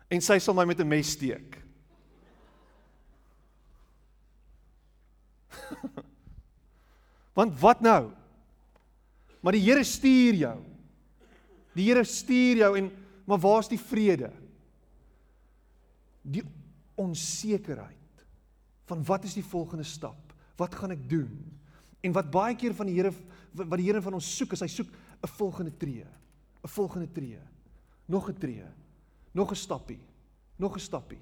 en 0.10 0.22
sy 0.26 0.40
sal 0.42 0.56
my 0.58 0.66
met 0.66 0.80
'n 0.82 0.90
mes 0.90 1.10
steek. 1.14 1.58
Want 7.38 7.54
wat 7.62 7.82
nou? 7.82 8.19
Maar 9.40 9.56
die 9.56 9.64
Here 9.64 9.84
stuur 9.84 10.34
jou. 10.34 10.58
Die 11.74 11.88
Here 11.88 12.04
stuur 12.04 12.64
jou 12.64 12.78
en 12.78 12.92
maar 13.30 13.40
waar's 13.40 13.70
die 13.70 13.80
vrede? 13.80 14.32
Die 16.22 16.42
onsekerheid 16.98 18.24
van 18.90 19.04
wat 19.06 19.24
is 19.24 19.36
die 19.38 19.46
volgende 19.46 19.86
stap? 19.86 20.34
Wat 20.58 20.74
gaan 20.76 20.96
ek 20.96 21.04
doen? 21.10 21.30
En 22.02 22.16
wat 22.16 22.32
baie 22.34 22.56
keer 22.58 22.74
van 22.74 22.90
die 22.90 22.98
Here 22.98 23.14
wat 23.54 23.78
die 23.78 23.86
Here 23.86 24.02
van 24.02 24.18
ons 24.18 24.28
soek 24.38 24.56
is 24.58 24.66
hy 24.66 24.68
soek 24.68 24.90
'n 24.90 25.28
volgende 25.38 25.78
tree. 25.78 26.06
'n 26.64 26.68
Volgende 26.68 27.12
tree. 27.12 27.40
Nog 28.06 28.30
'n 28.30 28.38
tree. 28.38 28.66
Nog 29.32 29.52
'n 29.52 29.56
stappie. 29.56 30.00
Nog 30.56 30.76
'n 30.76 30.80
stappie. 30.80 31.22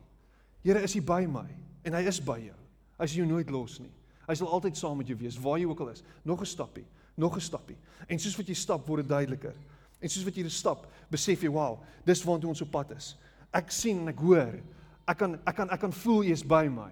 Here 0.63 0.81
is 0.81 0.93
hy 0.93 1.01
by 1.01 1.25
my 1.25 1.47
en 1.83 1.93
hy 1.93 2.07
is 2.07 2.19
by 2.23 2.39
jou. 2.39 2.55
Hy 2.97 3.05
sal 3.05 3.17
jou 3.17 3.27
nooit 3.27 3.49
los 3.49 3.79
nie. 3.79 3.91
Hy 4.27 4.35
sal 4.35 4.49
altyd 4.51 4.77
saam 4.77 4.97
met 4.97 5.07
jou 5.07 5.17
wees 5.17 5.37
waar 5.37 5.59
jy 5.59 5.65
ook 5.65 5.79
al 5.79 5.89
is. 5.89 6.03
Nog 6.23 6.41
'n 6.41 6.45
stappie, 6.45 6.85
nog 7.17 7.35
'n 7.35 7.41
stappie. 7.41 7.77
En 8.07 8.19
soos 8.19 8.35
wat 8.37 8.47
jy 8.47 8.53
stap 8.53 8.87
word 8.87 9.01
dit 9.01 9.09
duideliker. 9.09 9.55
En 9.99 10.09
soos 10.09 10.23
wat 10.23 10.35
jy 10.35 10.49
stap, 10.49 10.87
besef 11.09 11.41
jy, 11.41 11.49
"Wow, 11.49 11.83
dis 12.05 12.23
waartoe 12.23 12.49
ons 12.49 12.61
op 12.61 12.71
pad 12.71 12.91
is." 12.91 13.17
Ek 13.51 13.71
sien 13.71 13.99
en 13.99 14.07
ek 14.07 14.19
hoor. 14.19 14.59
Ek 15.07 15.17
kan 15.17 15.39
ek 15.47 15.55
kan 15.55 15.69
ek 15.69 15.79
kan 15.79 15.93
voel 15.93 16.23
jy 16.23 16.31
is 16.31 16.43
by 16.43 16.67
my. 16.67 16.91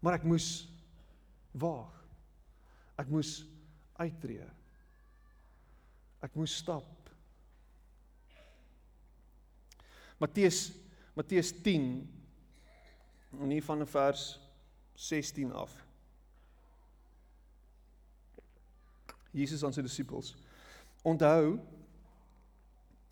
Maar 0.00 0.14
ek 0.14 0.24
moes 0.24 0.68
waag. 1.52 2.04
Ek 2.98 3.08
moes 3.08 3.44
uittreë. 3.96 4.50
Ek 6.22 6.34
moes 6.34 6.56
stap. 6.56 6.84
Matteus 10.18 10.72
Matteus 11.14 11.52
10 11.62 12.08
en 13.40 13.50
hier 13.50 13.62
van 13.62 13.86
vers 13.86 14.40
16 14.94 15.52
af. 15.52 15.87
Jesus 19.38 19.64
aan 19.64 19.74
sy 19.74 19.84
disippels. 19.84 20.34
Onthou 21.06 21.56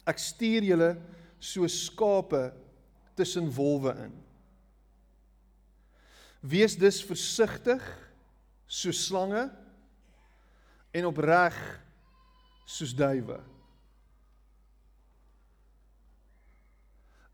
ek 0.07 0.21
stuur 0.23 0.67
julle 0.67 0.93
so 1.43 1.67
skape 1.71 2.49
tussen 3.19 3.49
wolwe 3.55 3.95
in. 4.07 4.15
Wees 6.47 6.77
dus 6.79 7.01
versigtig 7.05 7.83
so 8.67 8.93
slange 8.95 9.47
en 10.97 11.09
opreg 11.09 11.57
soos 12.67 12.95
duwe. 12.97 13.39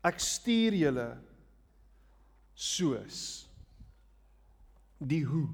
Ek 0.03 0.19
stuur 0.19 0.75
julle 0.75 1.07
soos 2.53 3.19
die 4.99 5.23
hoe 5.27 5.47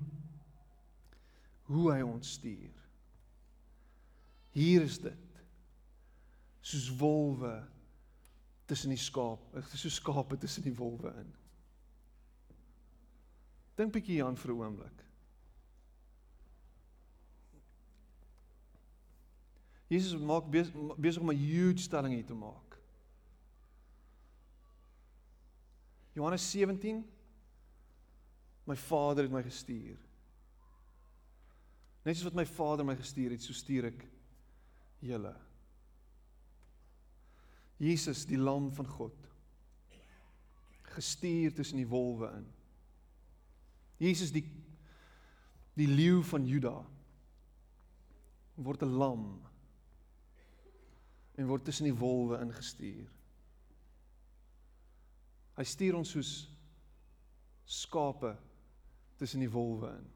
hoe 1.69 1.91
hy 1.93 2.01
ons 2.01 2.31
stuur. 2.39 2.78
Hier 4.59 4.83
is 4.83 4.97
dit. 4.99 5.43
Soos 6.59 6.89
wolwe 6.99 7.53
tussen 8.67 8.91
die 8.91 8.99
skaap, 8.99 9.45
soos 9.71 9.95
skape 10.01 10.37
tussen 10.37 10.65
die 10.65 10.75
wolwe 10.75 11.13
in. 11.21 11.29
Dink 13.79 13.93
bietjie 13.95 14.17
hieraan 14.17 14.37
vir 14.37 14.51
'n 14.51 14.59
oomblik. 14.59 15.05
Jesus 19.89 20.19
maak 20.21 20.51
besig 20.51 21.21
om 21.21 21.31
'n 21.31 21.39
huge 21.39 21.81
stelling 21.81 22.13
hier 22.13 22.25
te 22.25 22.33
maak. 22.33 22.77
Johannes 26.13 26.51
17 26.51 27.05
My 28.65 28.75
Vader 28.75 29.23
het 29.23 29.31
my 29.31 29.43
gestuur. 29.43 29.97
Net 32.03 32.15
soos 32.15 32.23
wat 32.23 32.33
my 32.33 32.45
Vader 32.45 32.85
my 32.85 32.95
gestuur 32.95 33.31
het, 33.31 33.41
so 33.41 33.53
stuur 33.53 33.85
ek 33.85 34.18
julle. 34.99 35.35
Jesus, 37.79 38.25
die 38.27 38.37
lam 38.37 38.73
van 38.75 38.87
God, 38.87 39.15
gestuur 40.95 41.53
tussen 41.55 41.79
die 41.79 41.89
wolwe 41.89 42.31
in. 42.35 42.47
Jesus 43.99 44.33
die 44.35 44.43
die 45.79 45.87
leeu 45.87 46.19
van 46.27 46.43
Juda 46.43 46.73
word 48.59 48.81
'n 48.83 48.97
lam 48.99 49.23
en 51.39 51.47
word 51.47 51.63
tussen 51.63 51.87
die 51.87 51.95
wolwe 51.95 52.41
ingestuur. 52.43 53.07
Hy 55.55 55.63
stuur 55.63 55.95
ons 55.95 56.11
soos 56.11 56.31
skape 57.63 58.33
tussen 59.19 59.39
die 59.39 59.51
wolwe 59.51 59.93
in. 59.95 60.09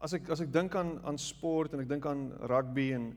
As 0.00 0.12
ek 0.16 0.28
as 0.30 0.42
ek 0.44 0.52
dink 0.52 0.74
aan 0.76 0.98
aan 1.08 1.18
sport 1.18 1.74
en 1.74 1.80
ek 1.80 1.88
dink 1.88 2.06
aan 2.06 2.28
rugby 2.50 2.90
en 2.96 3.10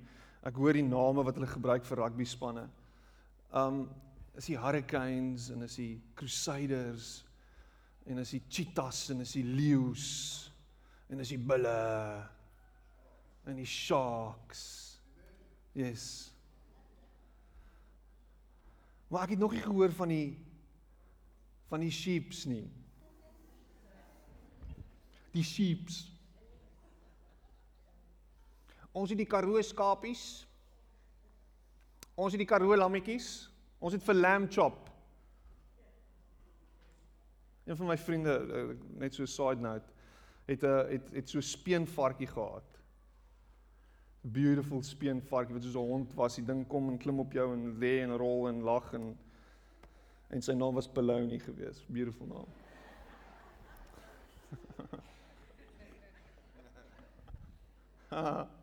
ek 0.48 0.56
hoor 0.56 0.78
die 0.78 0.86
name 0.86 1.26
wat 1.28 1.36
hulle 1.36 1.50
gebruik 1.52 1.88
vir 1.88 2.04
rugby 2.06 2.28
spanne. 2.28 2.70
Um 3.52 3.90
is 4.40 4.48
die 4.48 4.60
Hurricanes 4.60 5.50
en 5.52 5.66
is 5.66 5.76
die 5.76 6.00
Crusaders 6.16 7.26
en 8.08 8.22
is 8.24 8.32
die 8.32 8.44
Cheetahs 8.48 9.10
en 9.12 9.26
is 9.26 9.34
die 9.36 9.44
Leeu's 9.44 10.08
en 11.10 11.20
is 11.20 11.34
die 11.34 11.42
Bulle 11.42 11.80
en 13.50 13.58
die 13.60 13.68
Sharks. 13.68 14.64
Yes. 15.76 16.06
Maar 19.10 19.26
ek 19.26 19.34
het 19.36 19.42
nog 19.42 19.56
nie 19.58 19.66
gehoor 19.66 19.92
van 19.98 20.14
die 20.14 20.30
van 21.70 21.84
die 21.84 21.94
Sheeps 21.94 22.46
nie. 22.50 22.66
Die 25.36 25.46
Sheeps. 25.46 26.08
Ons 28.92 29.10
het 29.10 29.20
die 29.20 29.28
Karoo 29.30 29.62
skapies. 29.62 30.48
Ons 32.18 32.34
het 32.34 32.42
die 32.42 32.50
Karoo 32.50 32.76
lammetjies. 32.78 33.50
Ons 33.80 33.96
het 33.96 34.04
vir 34.04 34.18
lamb 34.18 34.50
chop. 34.52 34.90
Een 37.70 37.78
van 37.78 37.88
my 37.88 37.98
vriende, 38.02 38.34
eh, 38.34 38.76
net 38.98 39.14
so 39.14 39.26
side 39.26 39.62
note, 39.62 39.86
het 40.46 40.64
'n 40.64 40.90
het 40.90 41.10
het 41.14 41.30
so 41.30 41.40
speenvarkie 41.40 42.28
gehad. 42.28 42.64
Beautiful 44.22 44.84
speenvarkie 44.84 45.54
wat 45.54 45.64
soos 45.64 45.76
'n 45.76 45.78
hond 45.78 46.14
was. 46.14 46.36
Die 46.36 46.46
ding 46.46 46.68
kom 46.68 46.90
en 46.90 46.98
klim 46.98 47.20
op 47.20 47.32
jou 47.32 47.54
en 47.54 47.78
lê 47.80 48.02
en 48.02 48.18
rol 48.18 48.48
en 48.48 48.62
lag 48.62 48.94
en 48.94 49.18
en 50.30 50.42
sy 50.42 50.54
naam 50.54 50.74
was 50.74 50.88
Peloni 50.88 51.40
geweest. 51.40 51.88
Beautiful 51.88 52.28
naam. 52.28 52.48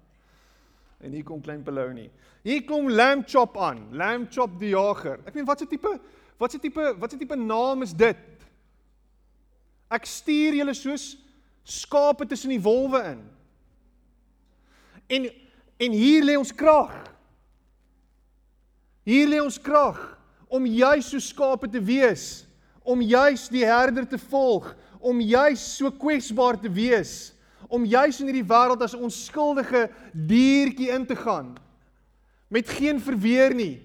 en 1.01 1.13
hier 1.13 1.25
kom 1.25 1.41
klein 1.41 1.63
Peloni. 1.65 2.09
Hier 2.47 2.65
kom 2.65 2.89
Lamb 2.91 3.29
Chop 3.29 3.57
aan. 3.59 3.89
Lamb 3.97 4.31
Chop 4.33 4.59
die 4.61 4.73
jager. 4.73 5.21
Ek 5.27 5.35
meen 5.35 5.45
wat 5.45 5.63
'n 5.63 5.67
tipe 5.67 6.01
wat 6.39 6.55
'n 6.55 6.61
tipe 6.61 6.95
wat 6.99 7.13
'n 7.13 7.19
tipe 7.19 7.37
naam 7.37 7.83
is 7.83 7.93
dit? 7.93 8.17
Ek 9.91 10.05
stuur 10.07 10.55
julle 10.55 10.75
soos 10.75 11.17
skape 11.65 12.27
tussen 12.27 12.51
die 12.51 12.63
wolwe 12.63 13.03
in. 13.13 13.23
En 15.09 15.31
en 15.79 15.93
hier 15.93 16.25
lê 16.25 16.37
ons 16.39 16.53
krag. 16.53 16.93
Hier 19.05 19.29
lê 19.29 19.43
ons 19.43 19.59
krag 19.59 20.17
om 20.49 20.67
juis 20.67 21.11
so 21.11 21.19
skape 21.19 21.69
te 21.69 21.81
wees, 21.83 22.47
om 22.83 23.03
juis 23.03 23.49
die 23.49 23.65
herder 23.67 24.07
te 24.09 24.19
volg, 24.19 24.75
om 25.01 25.21
juis 25.21 25.63
so 25.77 25.91
kwesbaar 25.91 26.59
te 26.61 26.71
wees, 26.71 27.35
om 27.69 27.85
juis 27.85 28.21
in 28.21 28.27
hierdie 28.27 28.47
wêreld 28.47 28.83
as 28.83 28.95
'n 28.95 29.03
onskuldige 29.03 29.91
diertjie 30.13 30.91
in 30.91 31.07
te 31.07 31.17
gaan 31.17 31.57
met 32.49 32.69
geen 32.69 33.01
verweer 33.01 33.55
nie. 33.55 33.83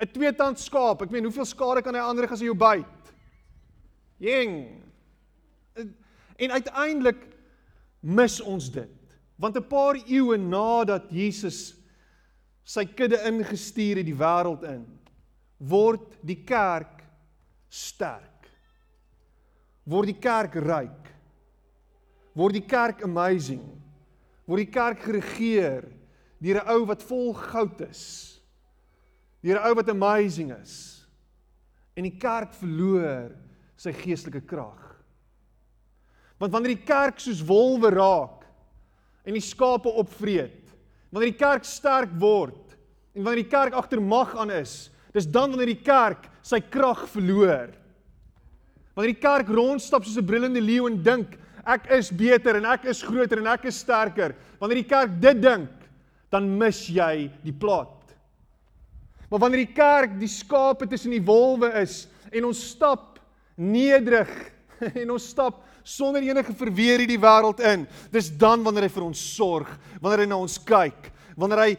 'n 0.00 0.12
Tweetand 0.12 0.60
skaap. 0.60 1.02
Ek 1.02 1.10
meen, 1.10 1.24
hoeveel 1.24 1.44
skade 1.44 1.82
kan 1.82 1.94
hy 1.94 2.00
aanrig 2.00 2.32
as 2.32 2.40
hy 2.40 2.50
jou 2.50 2.56
byt? 2.56 3.12
Jeng. 4.20 4.82
En 6.36 6.50
uiteindelik 6.50 7.22
mis 8.00 8.40
ons 8.40 8.70
dit. 8.70 9.16
Want 9.36 9.56
'n 9.56 9.68
paar 9.68 9.96
eeue 10.06 10.36
nadat 10.36 11.10
Jesus 11.10 11.74
sy 12.64 12.84
kudde 12.84 13.20
ingestuur 13.24 13.96
het 13.96 14.06
die 14.06 14.16
wêreld 14.16 14.62
in, 14.64 14.84
word 15.56 16.16
die 16.22 16.42
kerk 16.44 17.04
sterk. 17.68 18.48
Word 19.84 20.06
die 20.06 20.20
kerk 20.20 20.54
ryk. 20.54 21.12
Word 22.36 22.58
die 22.58 22.66
kerk 22.68 23.00
amazing. 23.06 23.64
Word 24.46 24.66
die 24.66 24.72
kerk 24.72 25.00
geregeer 25.06 25.88
deur 26.38 26.60
'n 26.60 26.68
ou 26.68 26.84
wat 26.84 27.02
vol 27.02 27.32
goud 27.32 27.80
is. 27.88 28.40
Deur 29.40 29.56
'n 29.56 29.68
ou 29.70 29.74
wat 29.74 29.88
amazing 29.88 30.52
is. 30.52 31.06
En 31.96 32.04
die 32.04 32.18
kerk 32.20 32.52
verloor 32.52 33.32
sy 33.76 33.92
geestelike 33.92 34.44
krag. 34.44 34.82
Want 36.38 36.52
wanneer 36.52 36.76
die 36.76 36.84
kerk 36.84 37.18
soos 37.18 37.40
wolwe 37.40 37.90
raak 37.90 38.44
en 39.24 39.32
die 39.32 39.40
skape 39.40 39.88
opvreet, 39.88 40.68
wanneer 41.10 41.32
die 41.32 41.40
kerk 41.40 41.64
sterk 41.64 42.12
word 42.20 42.76
en 43.14 43.24
wanneer 43.24 43.42
die 43.42 43.50
kerk 43.50 43.72
agter 43.72 44.00
mag 44.00 44.36
aan 44.36 44.50
is, 44.50 44.90
dis 45.14 45.26
dan 45.26 45.50
wanneer 45.50 45.72
die 45.72 45.82
kerk 45.82 46.28
sy 46.44 46.60
krag 46.60 47.08
verloor. 47.08 47.72
Wanneer 48.94 49.14
die 49.14 49.24
kerk 49.24 49.48
rondstap 49.48 50.04
soos 50.04 50.18
'n 50.18 50.26
brullende 50.26 50.60
leeu 50.60 50.86
en 50.86 51.02
dink 51.02 51.38
ek 51.66 51.90
is 51.98 52.12
beter 52.14 52.60
en 52.60 52.68
ek 52.70 52.86
is 52.92 53.02
groter 53.04 53.42
en 53.42 53.50
ek 53.50 53.66
is 53.70 53.80
sterker, 53.82 54.36
wanneer 54.60 54.82
die 54.82 54.88
kerk 54.90 55.16
dit 55.22 55.42
dink, 55.42 55.72
dan 56.30 56.48
mis 56.58 56.84
jy 56.90 57.28
die 57.44 57.54
plot. 57.54 57.92
Maar 59.30 59.42
wanneer 59.42 59.64
die 59.64 59.74
kerk 59.74 60.14
die 60.20 60.30
skape 60.30 60.86
tussen 60.90 61.14
die 61.14 61.24
wolwe 61.24 61.72
is 61.82 62.04
en 62.30 62.46
ons 62.48 62.60
stap 62.70 63.18
nederig 63.58 64.30
en 65.02 65.16
ons 65.16 65.30
stap 65.32 65.62
sonder 65.86 66.24
enige 66.26 66.54
verweer 66.58 67.02
hierdie 67.02 67.20
wêreld 67.22 67.62
in. 67.62 67.86
Dis 68.14 68.30
dan 68.30 68.64
wanneer 68.66 68.88
hy 68.88 68.94
vir 68.96 69.06
ons 69.06 69.22
sorg, 69.36 69.70
wanneer 70.02 70.24
hy 70.24 70.30
na 70.30 70.40
ons 70.42 70.58
kyk, 70.66 71.10
wanneer 71.38 71.62
hy 71.62 71.70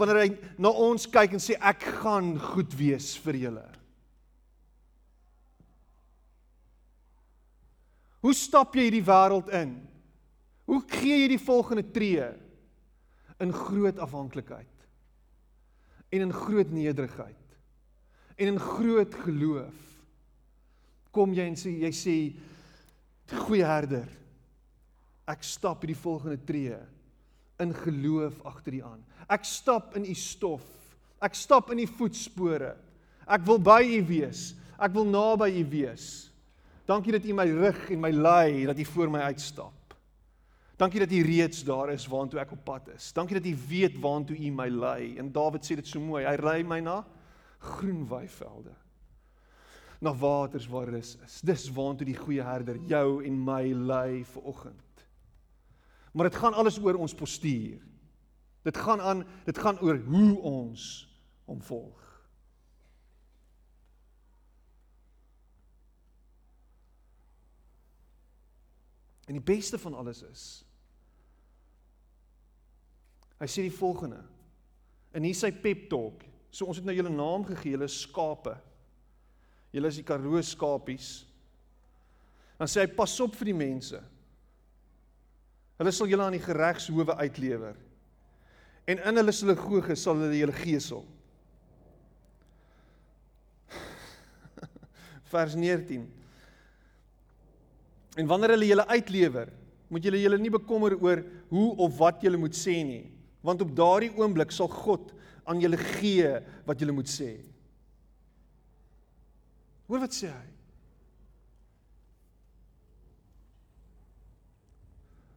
wanneer 0.00 0.22
hy 0.22 0.28
na 0.62 0.72
ons 0.72 1.08
kyk 1.12 1.36
en 1.36 1.42
sê 1.42 1.58
ek 1.60 1.84
gaan 2.02 2.34
goed 2.52 2.72
wees 2.78 3.12
vir 3.24 3.40
julle. 3.46 3.71
Hoe 8.22 8.34
stap 8.38 8.76
jy 8.78 8.86
hierdie 8.86 9.04
wêreld 9.04 9.50
in? 9.58 9.74
Hoe 10.70 10.80
gee 10.86 11.24
jy 11.24 11.32
die 11.34 11.42
volgende 11.42 11.82
tree? 11.90 12.28
In 13.42 13.50
groot 13.54 13.98
afhanklikheid. 13.98 14.86
En 16.14 16.28
in 16.28 16.34
groot 16.34 16.70
nederigheid. 16.70 17.58
En 18.38 18.54
in 18.54 18.60
groot 18.62 19.14
geloof. 19.24 19.74
Kom 21.12 21.34
jy 21.34 21.48
en 21.50 21.58
sê 21.58 21.74
jy 21.82 21.92
sê 21.92 22.16
goeie 23.42 23.66
herder. 23.66 24.06
Ek 25.28 25.42
stap 25.46 25.82
hierdie 25.82 25.98
volgende 25.98 26.38
tree 26.46 26.78
in 27.62 27.74
geloof 27.74 28.38
agter 28.46 28.78
U 28.78 28.82
aan. 28.92 29.02
Ek 29.30 29.44
stap 29.46 29.96
in 29.98 30.06
U 30.06 30.14
stof. 30.18 30.64
Ek 31.22 31.34
stap 31.38 31.70
in 31.74 31.82
U 31.82 31.86
voetspore. 31.98 32.74
Ek 33.26 33.42
wil 33.46 33.58
by 33.62 33.82
U 33.98 34.02
wees. 34.08 34.52
Ek 34.78 34.94
wil 34.94 35.10
naby 35.10 35.50
U 35.58 35.66
wees. 35.74 36.31
Dankie 36.84 37.12
dat 37.12 37.24
U 37.24 37.34
my 37.34 37.46
rig 37.46 37.90
en 37.90 38.00
my 38.00 38.10
lei 38.10 38.66
dat 38.66 38.78
U 38.78 38.84
voor 38.84 39.10
my 39.10 39.20
uitstap. 39.30 39.96
Dankie 40.76 41.00
dat 41.00 41.12
U 41.12 41.22
reeds 41.22 41.64
daar 41.64 41.92
is 41.92 42.06
waantoe 42.06 42.40
ek 42.40 42.52
op 42.52 42.64
pad 42.64 42.88
is. 42.96 43.12
Dankie 43.12 43.38
dat 43.38 43.46
U 43.46 43.56
weet 43.68 43.98
waantoe 44.00 44.36
U 44.36 44.50
my 44.50 44.68
lei. 44.68 45.16
En 45.18 45.32
Dawid 45.32 45.66
sê 45.66 45.78
dit 45.78 45.86
so 45.86 46.00
mooi. 46.00 46.24
Hy 46.26 46.36
lei 46.42 46.62
my 46.66 46.80
na 46.80 47.02
groen 47.62 48.08
weivelde 48.08 48.74
na 50.02 50.10
waters 50.14 50.66
waar 50.66 50.88
rus 50.90 51.14
is. 51.22 51.40
Dis 51.46 51.68
waantoe 51.70 52.08
die 52.08 52.18
goeie 52.18 52.42
herder 52.42 52.80
jou 52.90 53.22
en 53.22 53.36
my 53.46 53.70
lei 53.70 54.24
vir 54.26 54.48
oggend. 54.50 55.04
Maar 56.12 56.28
dit 56.28 56.40
gaan 56.42 56.58
alles 56.58 56.80
oor 56.82 56.98
ons 56.98 57.14
postuur. 57.14 57.78
Dit 58.66 58.76
gaan 58.76 59.00
aan, 59.00 59.22
dit 59.46 59.58
gaan 59.58 59.78
oor 59.80 60.00
hoe 60.06 60.38
ons 60.38 60.88
hom 61.46 61.62
volg. 61.62 62.11
En 69.32 69.38
die 69.38 69.54
beste 69.54 69.78
van 69.80 69.94
alles 69.96 70.20
is 70.28 70.44
Hy 73.40 73.48
sê 73.50 73.64
die 73.64 73.74
volgende. 73.74 74.20
In 75.18 75.24
hier 75.26 75.34
sy 75.34 75.48
pep 75.50 75.88
talk. 75.90 76.20
So 76.54 76.68
ons 76.70 76.78
het 76.78 76.84
nou 76.86 76.94
julle 76.94 77.10
naam 77.10 77.42
gegee, 77.48 77.72
julle 77.72 77.88
skape. 77.90 78.52
Julle 79.74 79.90
is 79.90 79.98
die 79.98 80.04
Karoo 80.06 80.38
skapies. 80.46 81.08
Dan 82.54 82.70
sê 82.70 82.84
hy 82.84 82.90
pas 82.94 83.16
op 83.24 83.34
vir 83.40 83.50
die 83.50 83.56
mense. 83.56 83.98
Hulle 85.80 85.90
sal 85.96 86.06
julle 86.12 86.22
aan 86.28 86.36
die 86.36 86.54
regshowe 86.54 87.18
uitlewer. 87.18 87.74
En 88.86 89.02
in 89.10 89.18
hulle 89.18 89.34
sinagoge 89.34 89.98
sal 89.98 90.22
hulle 90.22 90.38
julle 90.38 90.54
gesel. 90.60 91.02
Vers 95.34 95.58
19. 95.58 96.06
En 98.16 98.28
wanneer 98.28 98.54
hulle 98.56 98.68
julle 98.68 98.86
uitlewer, 98.90 99.50
moet 99.92 100.04
julle 100.04 100.20
julle 100.20 100.38
nie 100.40 100.52
bekommer 100.52 100.96
oor 101.00 101.22
hoe 101.52 101.68
of 101.84 101.98
wat 102.00 102.24
julle 102.24 102.40
moet 102.40 102.56
sê 102.56 102.78
nie, 102.84 103.04
want 103.44 103.62
op 103.64 103.74
daardie 103.76 104.12
oomblik 104.16 104.52
sal 104.54 104.70
God 104.72 105.12
aan 105.48 105.60
julle 105.60 105.80
gee 105.80 106.28
wat 106.68 106.80
julle 106.80 106.94
moet 106.96 107.10
sê. 107.10 107.34
Hoor 109.88 110.04
wat 110.04 110.16
sê 110.16 110.30
hy? 110.32 110.48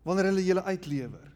Wanneer 0.05 0.29
hulle 0.29 0.43
julle 0.45 0.63
uitlewer. 0.69 1.31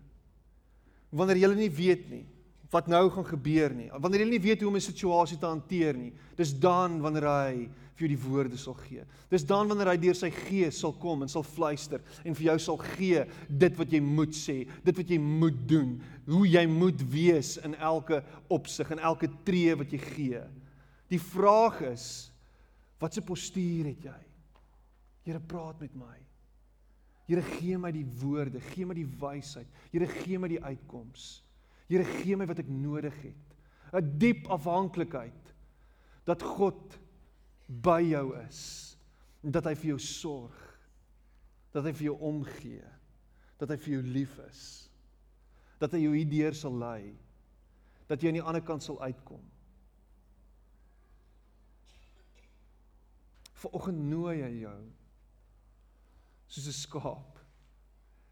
Wanneer 1.09 1.39
julle 1.41 1.57
nie 1.57 1.71
weet 1.73 2.05
nie 2.11 2.25
wat 2.69 2.87
nou 2.87 3.09
gaan 3.09 3.25
gebeur 3.25 3.73
nie. 3.73 3.89
Wanneer 3.91 4.25
jy 4.25 4.29
nie 4.29 4.41
weet 4.41 4.61
hoe 4.61 4.69
om 4.69 4.75
'n 4.75 4.81
situasie 4.81 5.37
te 5.37 5.45
hanteer 5.45 5.97
nie. 5.97 6.13
Dis 6.35 6.53
dan 6.53 7.01
wanneer 7.01 7.25
hy 7.25 7.69
vir 7.95 8.07
jou 8.07 8.07
die 8.07 8.29
woorde 8.29 8.57
sal 8.57 8.73
gee. 8.73 9.03
Dis 9.29 9.43
dan 9.43 9.67
wanneer 9.67 9.87
hy 9.87 9.97
deur 9.97 10.15
sy 10.15 10.29
gees 10.29 10.79
sal 10.79 10.93
kom 10.93 11.21
en 11.21 11.27
sal 11.29 11.43
fluister 11.43 12.01
en 12.23 12.35
vir 12.35 12.45
jou 12.45 12.59
sal 12.59 12.77
gee 12.77 13.25
dit 13.49 13.77
wat 13.77 13.91
jy 13.91 13.99
moet 13.99 14.33
sê, 14.33 14.67
dit 14.83 14.97
wat 14.97 15.09
jy 15.09 15.17
moet 15.17 15.67
doen, 15.67 16.01
hoe 16.27 16.47
jy 16.47 16.65
moet 16.67 17.01
wees 17.11 17.57
in 17.57 17.75
elke 17.75 18.23
opsig 18.49 18.91
en 18.91 18.99
elke 18.99 19.27
tree 19.43 19.75
wat 19.75 19.91
jy 19.91 19.99
gee. 19.99 20.41
Die 21.09 21.19
vraag 21.19 21.81
is, 21.81 22.31
Wat 22.99 23.15
se 23.15 23.23
postuur 23.23 23.87
het 23.93 24.09
jy? 24.09 24.17
Here 25.27 25.39
praat 25.39 25.79
met 25.79 25.95
my. 25.95 26.17
Here 27.29 27.43
gee 27.45 27.77
my 27.79 27.91
die 27.93 28.07
woorde, 28.19 28.59
gee 28.73 28.87
my 28.89 28.95
die 28.97 29.07
wysheid. 29.21 29.69
Here 29.93 30.07
gee 30.09 30.39
my 30.41 30.49
die 30.51 30.61
uitkoms. 30.63 31.39
Here 31.89 32.05
gee 32.05 32.37
my 32.37 32.45
wat 32.49 32.61
ek 32.61 32.69
nodig 32.69 33.15
het. 33.23 33.55
'n 33.89 34.17
Diep 34.21 34.47
afhanklikheid 34.53 35.53
dat 36.29 36.43
God 36.45 36.99
by 37.65 38.01
jou 38.05 38.37
is 38.45 38.61
en 39.41 39.51
dat 39.51 39.65
hy 39.65 39.73
vir 39.75 39.95
jou 39.95 39.99
sorg. 39.99 40.57
Dat 41.73 41.85
hy 41.85 41.93
vir 41.93 42.09
jou 42.11 42.17
omgee. 42.29 42.85
Dat 43.57 43.69
hy 43.73 43.77
vir 43.77 43.93
jou 43.93 44.03
lief 44.03 44.37
is. 44.45 44.61
Dat 45.81 45.91
hy 45.91 46.03
jou 46.03 46.13
hierdeur 46.13 46.53
sal 46.53 46.77
lei. 46.77 47.15
Dat 48.09 48.21
jy 48.21 48.29
aan 48.29 48.39
die 48.39 48.45
ander 48.45 48.65
kant 48.65 48.85
sal 48.85 49.01
uitkom. 49.01 49.41
Vanoggend 53.59 54.05
nooi 54.09 54.39
hy 54.41 54.53
jou 54.61 54.79
soos 56.49 56.67
'n 56.67 56.73
skaap 56.73 57.39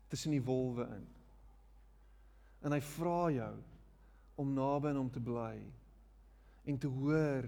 tussen 0.10 0.32
die 0.32 0.42
wolwe 0.42 0.86
in. 0.96 1.17
En 2.66 2.74
hy 2.74 2.82
vra 2.82 3.20
jou 3.34 3.54
om 4.38 4.54
naby 4.54 4.92
aan 4.92 5.02
hom 5.02 5.12
te 5.14 5.24
bly 5.24 5.56
en 6.68 6.78
te 6.78 6.90
hoor 6.92 7.48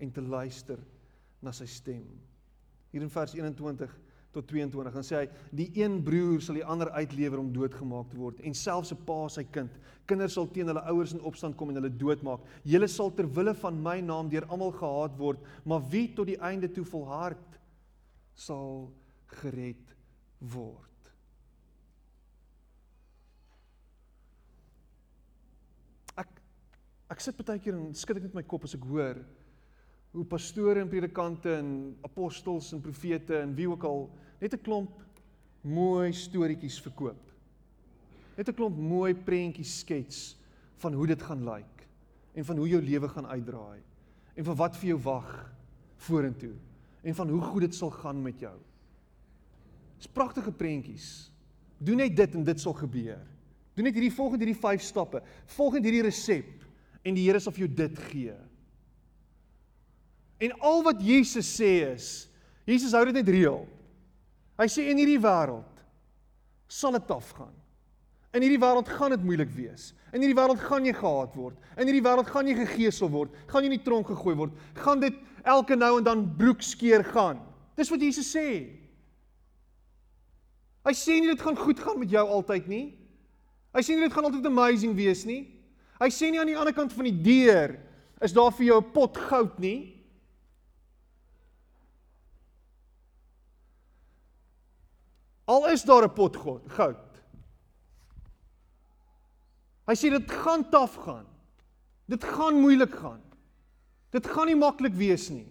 en 0.00 0.12
te 0.12 0.22
luister 0.24 0.80
na 1.42 1.52
sy 1.52 1.66
stem. 1.68 2.06
Hier 2.90 3.04
in 3.04 3.12
vers 3.12 3.34
21 3.36 3.92
tot 4.30 4.46
22 4.46 4.94
dan 4.94 5.06
sê 5.06 5.16
hy 5.18 5.26
die 5.58 5.68
een 5.80 5.96
broer 6.06 6.42
sal 6.44 6.58
die 6.60 6.66
ander 6.66 6.90
uitlewer 6.94 7.40
om 7.42 7.50
doodgemaak 7.54 8.12
te 8.12 8.18
word 8.18 8.42
en 8.46 8.54
selfs 8.54 8.92
'n 8.94 9.04
pa 9.06 9.28
sy 9.28 9.44
kind. 9.44 9.72
Kinders 10.06 10.34
sal 10.34 10.46
teen 10.46 10.70
hulle 10.70 10.84
ouers 10.92 11.12
in 11.12 11.20
opstand 11.20 11.56
kom 11.56 11.70
en 11.70 11.80
hulle 11.80 11.90
doodmaak. 11.90 12.40
Julle 12.64 12.88
sal 12.88 13.10
ter 13.10 13.26
wille 13.26 13.54
van 13.54 13.82
my 13.82 14.00
naam 14.00 14.28
deur 14.28 14.46
almal 14.48 14.72
gehaat 14.72 15.18
word, 15.18 15.38
maar 15.64 15.82
wie 15.90 16.08
tot 16.14 16.26
die 16.26 16.40
einde 16.40 16.68
toe 16.68 16.84
volhard 16.84 17.58
sal 18.34 18.90
gered 19.26 19.94
word. 20.38 20.86
Ek 26.16 26.28
ek 27.10 27.20
sit 27.20 27.38
baie 27.42 27.58
keer 27.58 27.74
en 27.74 27.94
skud 27.94 28.20
ek 28.20 28.28
net 28.28 28.34
my 28.38 28.42
kop 28.46 28.64
as 28.68 28.76
ek 28.78 28.84
hoor 28.86 29.18
hoe 30.14 30.26
pastore 30.26 30.82
en 30.82 30.90
predikante 30.90 31.52
en 31.58 31.70
apostels 32.06 32.72
en 32.74 32.82
profete 32.82 33.36
en 33.42 33.54
wie 33.54 33.68
ook 33.70 33.84
al 33.86 34.08
net 34.40 34.54
'n 34.54 34.62
klomp 34.62 34.90
mooi 35.62 36.12
storieetjies 36.12 36.80
verkoop. 36.80 37.20
Net 38.36 38.48
'n 38.48 38.54
klomp 38.54 38.76
mooi 38.76 39.14
prentjies 39.14 39.80
skets 39.80 40.36
van 40.78 40.94
hoe 40.94 41.06
dit 41.06 41.22
gaan 41.22 41.44
lyk 41.44 41.86
en 42.34 42.44
van 42.44 42.56
hoe 42.56 42.68
jou 42.68 42.80
lewe 42.82 43.08
gaan 43.08 43.26
uitdraai 43.26 43.80
en 44.36 44.44
van 44.44 44.56
wat 44.56 44.76
vir 44.76 44.88
jou 44.88 44.98
wag 44.98 45.52
vorentoe 45.96 46.54
en 47.02 47.14
van 47.14 47.28
hoe 47.28 47.40
goed 47.40 47.60
dit 47.60 47.74
sal 47.74 47.90
gaan 47.90 48.22
met 48.22 48.40
jou. 48.40 48.58
Dis 49.98 50.06
pragtige 50.06 50.52
prentjies. 50.52 51.30
Doen 51.78 51.96
net 51.96 52.16
dit 52.16 52.34
en 52.34 52.44
dit 52.44 52.60
sal 52.60 52.72
gebeur. 52.72 53.20
Doen 53.74 53.84
net 53.84 53.94
hierdie 53.94 54.14
volgende 54.16 54.44
hierdie 54.44 54.60
5 54.60 54.80
stappe. 54.80 55.22
Volg 55.46 55.72
net 55.74 55.84
hierdie 55.84 56.02
resep 56.02 56.69
en 57.06 57.16
die 57.16 57.26
Here 57.26 57.40
sal 57.40 57.54
vir 57.56 57.66
jou 57.66 57.72
dit 57.82 58.00
gee. 58.10 58.36
En 60.40 60.56
al 60.64 60.82
wat 60.86 61.00
Jesus 61.04 61.48
sê 61.48 61.72
is, 61.90 62.10
Jesus 62.68 62.94
hou 62.96 63.04
dit 63.08 63.16
net 63.20 63.28
reël. 63.28 63.64
Hy 64.60 64.68
sê 64.68 64.86
in 64.92 65.00
hierdie 65.00 65.20
wêreld 65.20 65.66
sal 66.70 66.94
dit 66.96 67.06
taaf 67.08 67.32
gaan. 67.36 67.54
In 68.36 68.44
hierdie 68.44 68.60
wêreld 68.62 68.88
gaan 68.88 69.14
dit 69.14 69.24
moeilik 69.26 69.50
wees. 69.56 69.90
In 70.14 70.22
hierdie 70.22 70.38
wêreld 70.38 70.60
gaan 70.62 70.86
jy 70.86 70.94
gehaat 70.94 71.34
word. 71.36 71.56
In 71.76 71.88
hierdie 71.88 72.04
wêreld 72.04 72.28
gaan 72.30 72.48
jy 72.48 72.54
gegeesel 72.60 73.10
word. 73.10 73.34
Gaan 73.50 73.64
jy 73.64 73.72
in 73.72 73.76
die 73.78 73.86
tronk 73.86 74.10
gegooi 74.12 74.36
word. 74.38 74.60
Gaan 74.78 75.02
dit 75.02 75.16
elke 75.48 75.76
nou 75.76 75.96
en 75.98 76.06
dan 76.06 76.22
broekskeer 76.38 77.04
gaan. 77.10 77.40
Dis 77.78 77.90
wat 77.90 78.04
Jesus 78.04 78.28
sê. 78.30 78.46
Hy 80.86 80.94
sê 80.96 81.18
nie 81.20 81.32
dit 81.32 81.42
gaan 81.42 81.58
goed 81.58 81.80
gaan 81.82 81.98
met 82.00 82.12
jou 82.12 82.22
altyd 82.38 82.68
nie. 82.70 82.84
Hy 83.76 83.82
sê 83.84 83.96
nie 83.96 84.06
dit 84.06 84.14
gaan 84.14 84.28
altyd 84.30 84.46
amazing 84.48 84.94
wees 84.96 85.26
nie. 85.28 85.42
Hy 86.00 86.08
sê 86.08 86.30
nie 86.30 86.40
aan 86.40 86.48
die 86.48 86.56
ander 86.56 86.74
kant 86.74 86.94
van 86.96 87.04
die 87.04 87.22
deur 87.22 87.76
is 88.24 88.32
daar 88.32 88.52
vir 88.56 88.66
jou 88.66 88.80
'n 88.80 88.92
pot 88.92 89.16
goud 89.16 89.58
nie. 89.58 90.00
Al 95.46 95.68
is 95.68 95.82
daar 95.82 96.04
'n 96.04 96.14
pot 96.14 96.36
goud. 96.36 97.06
Hy 99.86 99.94
sê 99.94 100.10
dit 100.10 100.30
gaan 100.30 100.62
taaf 100.70 100.94
gaan. 100.94 101.26
Dit 102.06 102.24
gaan 102.24 102.60
moeilik 102.60 102.94
gaan. 102.94 103.20
Dit 104.10 104.26
gaan 104.26 104.46
nie 104.46 104.56
maklik 104.56 104.94
wees 104.94 105.28
nie. 105.30 105.46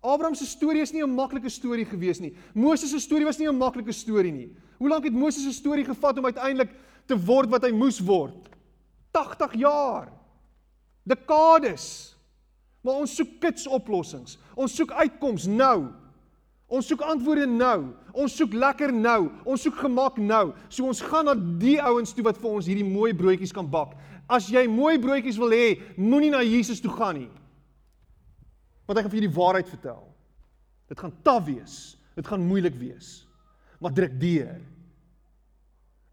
Abraham 0.00 0.34
se 0.34 0.46
storie 0.46 0.82
is 0.82 0.92
nie 0.92 1.02
'n 1.02 1.14
maklike 1.14 1.50
storie 1.50 1.84
gewees 1.84 2.20
nie. 2.20 2.34
Moses 2.54 2.90
se 2.90 2.98
storie 2.98 3.24
was 3.24 3.38
nie 3.38 3.48
'n 3.48 3.58
maklike 3.58 3.92
storie 3.92 4.32
nie. 4.32 4.56
Hoe 4.78 4.88
lank 4.88 5.04
het 5.04 5.12
Moses 5.12 5.42
se 5.42 5.52
storie 5.52 5.84
gevat 5.84 6.18
om 6.18 6.24
uiteindelik 6.24 6.70
te 7.06 7.16
word 7.16 7.50
wat 7.50 7.62
hy 7.62 7.70
moes 7.70 8.00
word? 8.00 8.48
80 9.12 9.56
jaar. 9.60 10.10
Dekades. 11.02 11.86
Maar 12.80 13.02
ons 13.04 13.14
soek 13.16 13.38
kits 13.42 13.66
oplossings. 13.68 14.38
Ons 14.56 14.76
soek 14.78 14.92
uitkoms 14.96 15.46
nou. 15.50 15.90
Ons 16.70 16.86
soek 16.86 17.02
antwoorde 17.02 17.48
nou. 17.50 17.90
Ons 18.14 18.36
soek 18.38 18.54
lekker 18.54 18.92
nou. 18.94 19.28
Ons 19.44 19.66
soek 19.66 19.80
gemak 19.82 20.20
nou. 20.22 20.52
So 20.70 20.86
ons 20.86 21.02
gaan 21.02 21.26
na 21.26 21.34
die 21.34 21.76
ouens 21.82 22.14
toe 22.14 22.24
wat 22.26 22.38
vir 22.40 22.50
ons 22.52 22.68
hierdie 22.70 22.86
mooi 22.86 23.10
broodjies 23.16 23.54
kan 23.54 23.66
bak. 23.68 23.96
As 24.30 24.46
jy 24.52 24.64
mooi 24.70 24.94
broodjies 25.02 25.40
wil 25.40 25.50
hê, 25.50 25.74
moenie 25.98 26.30
na 26.30 26.44
Jesus 26.46 26.80
toe 26.82 26.92
gaan 26.94 27.18
nie. 27.18 27.30
Want 28.86 28.98
hy 28.98 29.02
gaan 29.02 29.12
vir 29.12 29.20
jou 29.20 29.26
die 29.26 29.38
waarheid 29.38 29.70
vertel. 29.70 30.04
Dit 30.90 31.02
gaan 31.02 31.16
taaf 31.26 31.44
wees. 31.48 31.74
Dit 32.18 32.26
gaan 32.30 32.46
moeilik 32.46 32.78
wees. 32.78 33.24
Maar 33.82 33.94
druk 33.96 34.14
deur. 34.22 34.60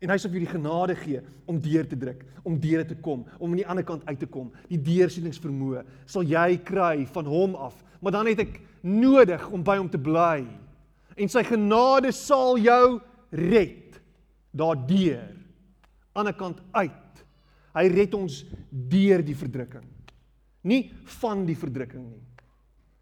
En 0.02 0.12
hy 0.14 0.18
sal 0.22 0.30
vir 0.30 0.44
die 0.44 0.52
genade 0.52 0.94
gee 1.00 1.24
om 1.50 1.58
deur 1.62 1.88
te 1.90 1.98
druk, 1.98 2.22
om 2.46 2.60
deur 2.62 2.84
te 2.86 2.98
kom, 3.02 3.24
om 3.40 3.52
aan 3.52 3.62
die 3.62 3.68
ander 3.68 3.86
kant 3.86 4.06
uit 4.06 4.20
te 4.22 4.30
kom. 4.30 4.52
Die 4.70 4.78
deursieningsvermoë 4.78 5.84
sal 6.06 6.28
jy 6.28 6.60
kry 6.68 7.08
van 7.16 7.30
hom 7.30 7.58
af. 7.58 7.80
Maar 8.02 8.20
dan 8.20 8.30
het 8.30 8.44
ek 8.46 8.60
nodig 8.86 9.48
om 9.50 9.64
by 9.66 9.80
hom 9.80 9.90
te 9.90 10.02
bly. 10.02 10.46
En 11.18 11.34
sy 11.34 11.42
genade 11.48 12.14
sal 12.14 12.60
jou 12.62 13.00
red 13.34 13.98
daardeur. 14.54 15.34
Aan 16.18 16.30
die 16.30 16.34
ander 16.34 16.38
kant 16.38 16.62
uit. 16.74 17.26
Hy 17.78 17.86
red 17.94 18.16
ons 18.18 18.42
deur 18.70 19.22
die 19.26 19.38
verdrukking. 19.38 19.86
Nie 20.66 20.88
van 21.20 21.44
die 21.46 21.58
verdrukking 21.58 22.08
nie. 22.08 22.24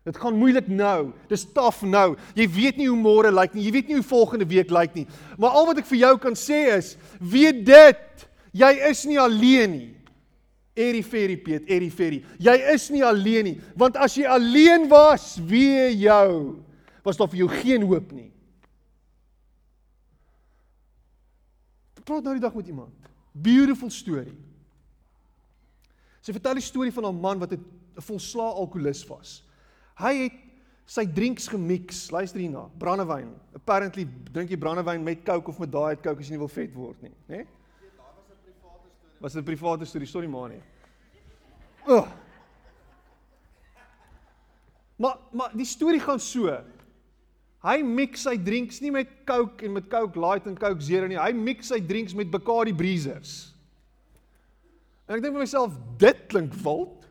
Dit 0.06 0.20
gaan 0.22 0.38
moeilik 0.38 0.68
nou. 0.70 1.10
Dis 1.32 1.48
taaf 1.56 1.82
nou. 1.82 2.14
Jy 2.38 2.46
weet 2.54 2.78
nie 2.78 2.88
hoe 2.92 3.00
môre 3.00 3.32
lyk 3.34 3.56
nie. 3.58 3.64
Jy 3.66 3.74
weet 3.74 3.88
nie 3.90 3.98
hoe 3.98 4.06
volgende 4.06 4.46
week 4.46 4.70
lyk 4.70 4.94
nie. 4.94 5.08
Maar 5.42 5.58
al 5.58 5.70
wat 5.72 5.82
ek 5.82 5.90
vir 5.90 6.04
jou 6.04 6.14
kan 6.22 6.38
sê 6.38 6.60
is, 6.76 6.94
weet 7.18 7.64
dit, 7.66 8.28
jy 8.54 8.72
is 8.92 9.02
nie 9.10 9.18
alleen 9.22 9.74
nie. 9.74 9.92
Eri 10.76 11.02
ferry 11.08 11.40
Piet, 11.40 11.66
eri 11.72 11.90
ferry. 11.90 12.20
Jy 12.38 12.56
is 12.74 12.90
nie 12.92 13.02
alleen 13.08 13.48
nie, 13.48 13.56
want 13.80 13.96
as 13.96 14.18
jy 14.20 14.28
alleen 14.28 14.90
was, 14.92 15.38
wee 15.40 15.94
jou, 16.04 16.60
was 17.06 17.18
daar 17.18 17.32
vir 17.32 17.46
jou 17.46 17.48
geen 17.64 17.86
hoop 17.88 18.12
nie. 18.12 18.28
Praat 22.06 22.28
nou 22.28 22.36
die 22.36 22.44
dag 22.44 22.54
met 22.54 22.68
iemand. 22.70 23.08
Beautiful 23.34 23.90
story. 23.90 24.30
Sy 26.22 26.36
vertel 26.36 26.60
die 26.60 26.66
storie 26.66 26.94
van 26.94 27.08
'n 27.08 27.22
man 27.22 27.40
wat 27.40 27.54
'n 27.54 27.66
volslaa 27.98 28.52
alkolikus 28.54 29.08
was. 29.08 29.45
Hy 30.00 30.14
het 30.26 30.42
sy 30.86 31.06
drinks 31.08 31.48
gemix. 31.50 32.10
Luister 32.14 32.42
hierna. 32.42 32.66
Brandewyn. 32.80 33.32
Apparently 33.58 34.06
drink 34.32 34.52
jy 34.54 34.60
brandewyn 34.60 35.04
met 35.04 35.24
Coke 35.26 35.52
of 35.52 35.60
met 35.62 35.72
daai 35.72 35.96
Coke 35.96 36.22
as 36.22 36.30
jy 36.30 36.36
nie 36.36 36.44
wil 36.44 36.52
vet 36.52 36.76
word 36.76 37.02
nie, 37.06 37.14
né? 37.30 37.42
Nee? 37.42 37.48
Was. 39.22 39.34
Was 39.34 39.36
'n 39.36 39.44
private 39.44 39.86
storie, 39.86 40.08
sorry 40.08 40.28
maar 40.28 40.50
nie. 40.50 40.62
Oh. 41.88 42.08
Maar 44.98 45.18
maar 45.32 45.52
die 45.54 45.66
storie 45.66 46.00
gaan 46.00 46.20
so. 46.20 46.64
Hy 47.66 47.82
mix 47.82 48.22
sy 48.22 48.38
drinks 48.38 48.80
nie 48.82 48.92
met 48.92 49.10
Coke 49.26 49.66
en 49.66 49.74
met 49.74 49.90
Coke 49.90 50.20
Light 50.20 50.46
en 50.46 50.58
Coke 50.58 50.82
Zero 50.82 51.08
nie. 51.08 51.18
Hy 51.18 51.32
mix 51.34 51.68
sy 51.68 51.80
drinks 51.82 52.14
met 52.14 52.30
Bacardi 52.30 52.74
Breezers. 52.74 53.56
En 55.08 55.16
ek 55.16 55.24
dink 55.24 55.34
vir 55.34 55.46
myself, 55.46 55.74
dit 55.98 56.22
klink 56.30 56.54
wild. 56.54 57.08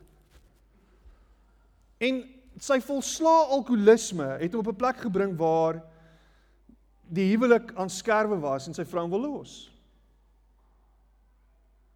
En 1.98 2.22
sy 2.60 2.78
volslaa 2.80 3.50
alkoholisme 3.56 4.36
het 4.40 4.52
hom 4.52 4.62
op 4.62 4.72
'n 4.72 4.76
plek 4.76 4.96
gebring 4.96 5.36
waar 5.36 5.82
die 7.10 7.30
huwelik 7.30 7.74
aan 7.74 7.90
skerwe 7.90 8.38
was 8.38 8.66
en 8.66 8.74
sy 8.74 8.84
vrou 8.84 9.08
wil 9.08 9.20
los. 9.20 9.70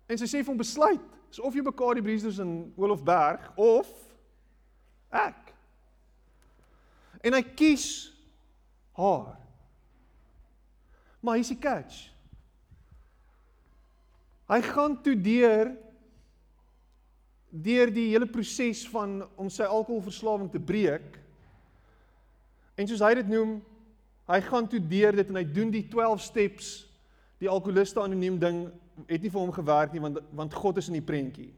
En 0.09 0.19
sy 0.19 0.25
sê 0.25 0.43
vir 0.43 0.53
hom 0.53 0.57
besluit, 0.57 1.19
is 1.31 1.41
of 1.41 1.55
jy 1.55 1.63
mekaar 1.63 1.95
die 1.95 2.03
Breezers 2.03 2.39
in 2.39 2.73
Olofberg 2.77 3.53
of 3.57 3.89
ek. 5.11 5.55
En 7.21 7.33
hy 7.33 7.43
kies 7.43 8.13
haar. 8.97 9.37
Maar 11.21 11.35
hier's 11.35 11.53
die 11.53 11.59
catch. 11.59 12.09
Hy 14.49 14.61
gaan 14.63 14.97
toe 15.03 15.17
deur 15.21 15.75
deur 17.51 17.91
die 17.93 18.11
hele 18.13 18.27
proses 18.29 18.85
van 18.89 19.23
om 19.37 19.49
sy 19.51 19.65
alkoholverslawing 19.65 20.51
te 20.53 20.61
breek. 20.61 21.17
En 22.77 22.89
soos 22.89 23.03
hy 23.03 23.15
dit 23.19 23.31
noem, 23.33 23.59
hy 24.29 24.41
gaan 24.45 24.69
toe 24.69 24.81
deur 24.81 25.17
dit 25.17 25.31
en 25.33 25.41
hy 25.41 25.47
doen 25.47 25.73
die 25.73 25.87
12 25.89 26.21
steps, 26.23 26.69
die 27.41 27.49
alkoholiste 27.49 28.03
anoniem 28.03 28.37
ding 28.41 28.67
het 29.07 29.23
nie 29.23 29.31
vir 29.31 29.41
hom 29.41 29.55
gewerk 29.55 29.95
nie 29.95 30.03
want 30.03 30.19
want 30.35 30.55
God 30.59 30.81
is 30.83 30.91
in 30.91 30.99
die 30.99 31.07
prentjie. 31.07 31.53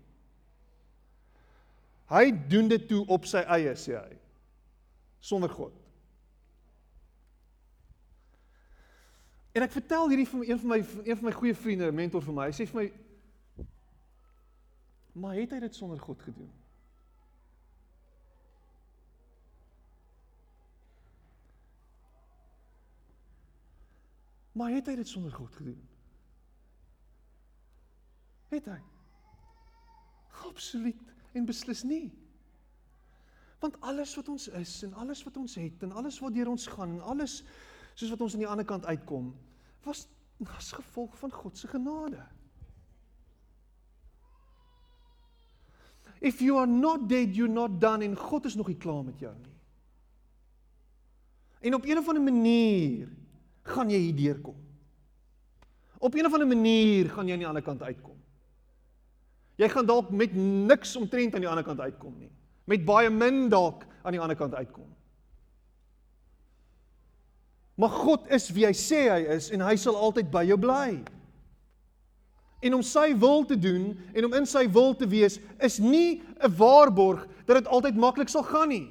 Hy 2.10 2.24
doen 2.50 2.68
dit 2.70 2.88
toe 2.90 3.04
op 3.06 3.26
sy 3.30 3.42
eie 3.46 3.74
sê 3.78 3.94
hy. 3.96 4.16
Sonder 5.22 5.52
God. 5.52 5.74
En 9.54 9.66
ek 9.66 9.74
vertel 9.74 10.10
hierdie 10.10 10.28
van 10.30 10.42
een 10.46 10.58
van 10.62 10.72
my 10.72 10.80
een 10.80 11.16
van 11.18 11.26
my 11.26 11.32
goeie 11.34 11.54
vriende, 11.58 11.90
mentor 11.92 12.22
vir 12.22 12.36
my. 12.36 12.48
Hy 12.50 12.56
sê 12.58 12.66
vir 12.70 12.80
my 12.80 12.86
Maar 15.20 15.34
het 15.36 15.50
hy 15.52 15.58
dit 15.60 15.74
sonder 15.74 16.00
God 16.00 16.22
gedoen? 16.22 16.52
Maar 24.52 24.72
het 24.72 24.88
hy 24.88 24.94
dit 24.96 25.08
sonder 25.08 25.32
God 25.32 25.52
gedoen? 25.60 25.82
Het 28.48 28.72
hy? 28.72 28.80
Absoluut 30.48 31.14
en 31.36 31.46
beslis 31.46 31.84
nie. 31.84 32.08
Want 33.60 33.76
alles 33.84 34.16
wat 34.16 34.32
ons 34.32 34.48
is 34.56 34.74
en 34.88 34.96
alles 35.04 35.20
wat 35.28 35.36
ons 35.36 35.54
het 35.60 35.84
en 35.84 35.92
alles 35.92 36.18
wat 36.24 36.34
deur 36.34 36.48
ons 36.48 36.66
gaan 36.66 36.96
en 36.96 37.06
alles 37.12 37.42
soos 37.92 38.10
wat 38.16 38.24
ons 38.24 38.34
aan 38.34 38.46
die 38.46 38.48
ander 38.48 38.64
kant 38.64 38.88
uitkom, 38.88 39.34
was 39.84 40.06
as 40.48 40.72
gevolg 40.72 41.18
van 41.20 41.32
God 41.32 41.58
se 41.58 41.68
genade. 41.68 42.24
If 46.20 46.40
you 46.40 46.58
are 46.60 46.68
not 46.68 47.08
dead, 47.08 47.36
you're 47.36 47.52
not 47.52 47.80
done 47.80 48.04
en 48.04 48.16
God 48.16 48.44
is 48.44 48.54
nog 48.54 48.68
nie 48.68 48.76
klaar 48.76 49.04
met 49.04 49.18
jou 49.18 49.32
nie. 49.32 49.56
En 51.60 51.74
op 51.74 51.84
een 51.84 51.98
of 51.98 52.08
ander 52.08 52.22
manier 52.22 53.08
gaan 53.62 53.90
jy 53.92 53.98
hier 53.98 54.16
deurkom. 54.16 54.56
Op 55.98 56.14
een 56.14 56.26
of 56.26 56.32
ander 56.32 56.48
manier 56.48 57.10
gaan 57.10 57.26
jy 57.26 57.32
aan 57.32 57.44
die 57.44 57.48
ander 57.48 57.64
kant 57.64 57.82
uitkom. 57.82 58.16
Jy 59.60 59.68
gaan 59.68 59.86
dalk 59.86 60.10
met 60.10 60.34
niks 60.34 60.96
omtrent 60.96 61.34
aan 61.34 61.44
die 61.44 61.48
ander 61.48 61.64
kant 61.64 61.80
uitkom 61.80 62.14
nie. 62.18 62.30
Met 62.64 62.84
baie 62.84 63.10
min 63.10 63.48
dalk 63.52 63.84
aan 64.02 64.16
die 64.16 64.20
ander 64.20 64.36
kant 64.36 64.54
uitkom. 64.54 64.88
Maar 67.80 67.88
God 67.88 68.28
is 68.28 68.48
wie 68.52 68.66
hy 68.68 68.72
sê 68.76 69.06
hy 69.08 69.20
is 69.36 69.50
en 69.52 69.64
hy 69.64 69.76
sal 69.80 69.96
altyd 69.96 70.28
by 70.32 70.44
jou 70.48 70.56
bly. 70.60 71.00
En 72.60 72.74
om 72.74 72.82
sy 72.84 73.14
wil 73.16 73.44
te 73.48 73.56
doen 73.58 73.94
en 74.12 74.24
om 74.24 74.34
in 74.36 74.46
sy 74.46 74.66
wil 74.70 74.92
te 74.96 75.08
wees 75.08 75.38
is 75.58 75.78
nie 75.78 76.22
'n 76.44 76.56
waarborg 76.56 77.26
dat 77.46 77.56
dit 77.56 77.66
altyd 77.66 77.96
maklik 77.96 78.28
sal 78.28 78.42
gaan 78.42 78.68
nie. 78.68 78.88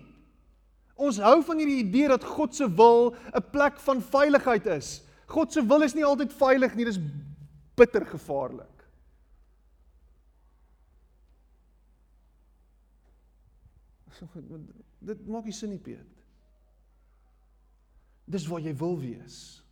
Ons 0.95 1.17
hou 1.17 1.43
van 1.43 1.57
hierdie 1.57 1.83
idee 1.85 2.07
dat 2.07 2.23
God 2.23 2.55
se 2.55 2.67
wil 2.67 3.15
'n 3.33 3.49
plek 3.51 3.79
van 3.79 4.01
veiligheid 4.01 4.65
is. 4.65 5.01
God 5.27 5.53
se 5.53 5.65
wil 5.65 5.81
is 5.81 5.93
nie 5.93 6.05
altyd 6.05 6.33
veilig 6.33 6.75
nie, 6.75 6.85
dis 6.85 6.99
bitter 7.75 8.05
gevaarlik. 8.05 8.79
Dit 15.09 15.27
maak 15.27 15.45
nie 15.47 15.55
sin 15.55 15.69
nie, 15.69 15.79
Piet. 15.79 16.17
Dis 18.29 18.47
waar 18.49 18.61
jy 18.61 18.75
wil 18.77 18.99
wees. 18.99 19.63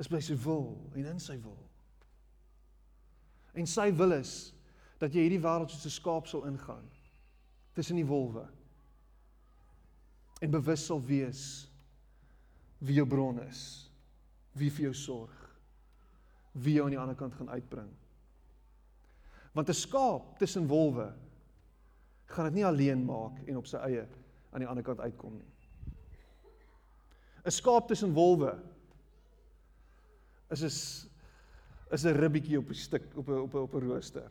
Is 0.00 0.08
by 0.10 0.18
sy 0.24 0.34
wil 0.42 0.90
en 0.94 1.06
in 1.12 1.20
sy 1.22 1.36
wil. 1.42 1.60
En 3.54 3.66
sy 3.66 3.90
wil 3.94 4.16
is 4.18 4.52
dat 4.98 5.14
jy 5.14 5.26
hierdie 5.26 5.42
wêreld 5.42 5.70
soos 5.70 5.86
'n 5.86 5.98
skaap 6.00 6.26
sal 6.26 6.46
ingaan 6.46 6.86
tussen 7.74 7.96
die 7.96 8.06
wolwe. 8.06 8.46
En 10.40 10.50
bewus 10.50 10.86
sal 10.86 11.02
wees 11.02 11.68
wie 12.78 12.94
jou 12.94 13.06
bron 13.06 13.38
is, 13.48 13.90
wie 14.52 14.70
vir 14.70 14.90
jou 14.90 14.94
sorg, 14.94 15.34
wie 16.52 16.74
jou 16.74 16.84
aan 16.84 16.94
die 16.94 17.00
ander 17.00 17.16
kant 17.16 17.34
gaan 17.34 17.50
uitbring. 17.50 17.90
Want 19.52 19.68
'n 19.68 19.74
skaap 19.74 20.38
tussen 20.38 20.66
wolwe 20.66 21.12
gaan 22.26 22.44
dit 22.44 22.54
nie 22.54 22.66
alleen 22.66 23.04
maak 23.04 23.38
en 23.46 23.56
op 23.56 23.66
sy 23.66 23.76
eie 23.76 24.08
aan 24.52 24.60
die 24.60 24.68
ander 24.68 24.84
kant 24.84 25.00
uitkom 25.00 25.36
nie. 25.38 25.52
'n 27.44 27.50
Skaap 27.50 27.88
tussen 27.88 28.12
wolwe 28.12 28.62
is 30.50 30.62
is 30.62 31.08
is 31.94 32.04
'n 32.04 32.16
ribbietjie 32.18 32.58
op 32.58 32.68
'n 32.68 32.74
stuk 32.74 33.04
op 33.14 33.28
'n 33.28 33.40
op 33.46 33.54
'n 33.54 33.58
op 33.58 33.74
'n 33.74 33.86
rooster. 33.88 34.30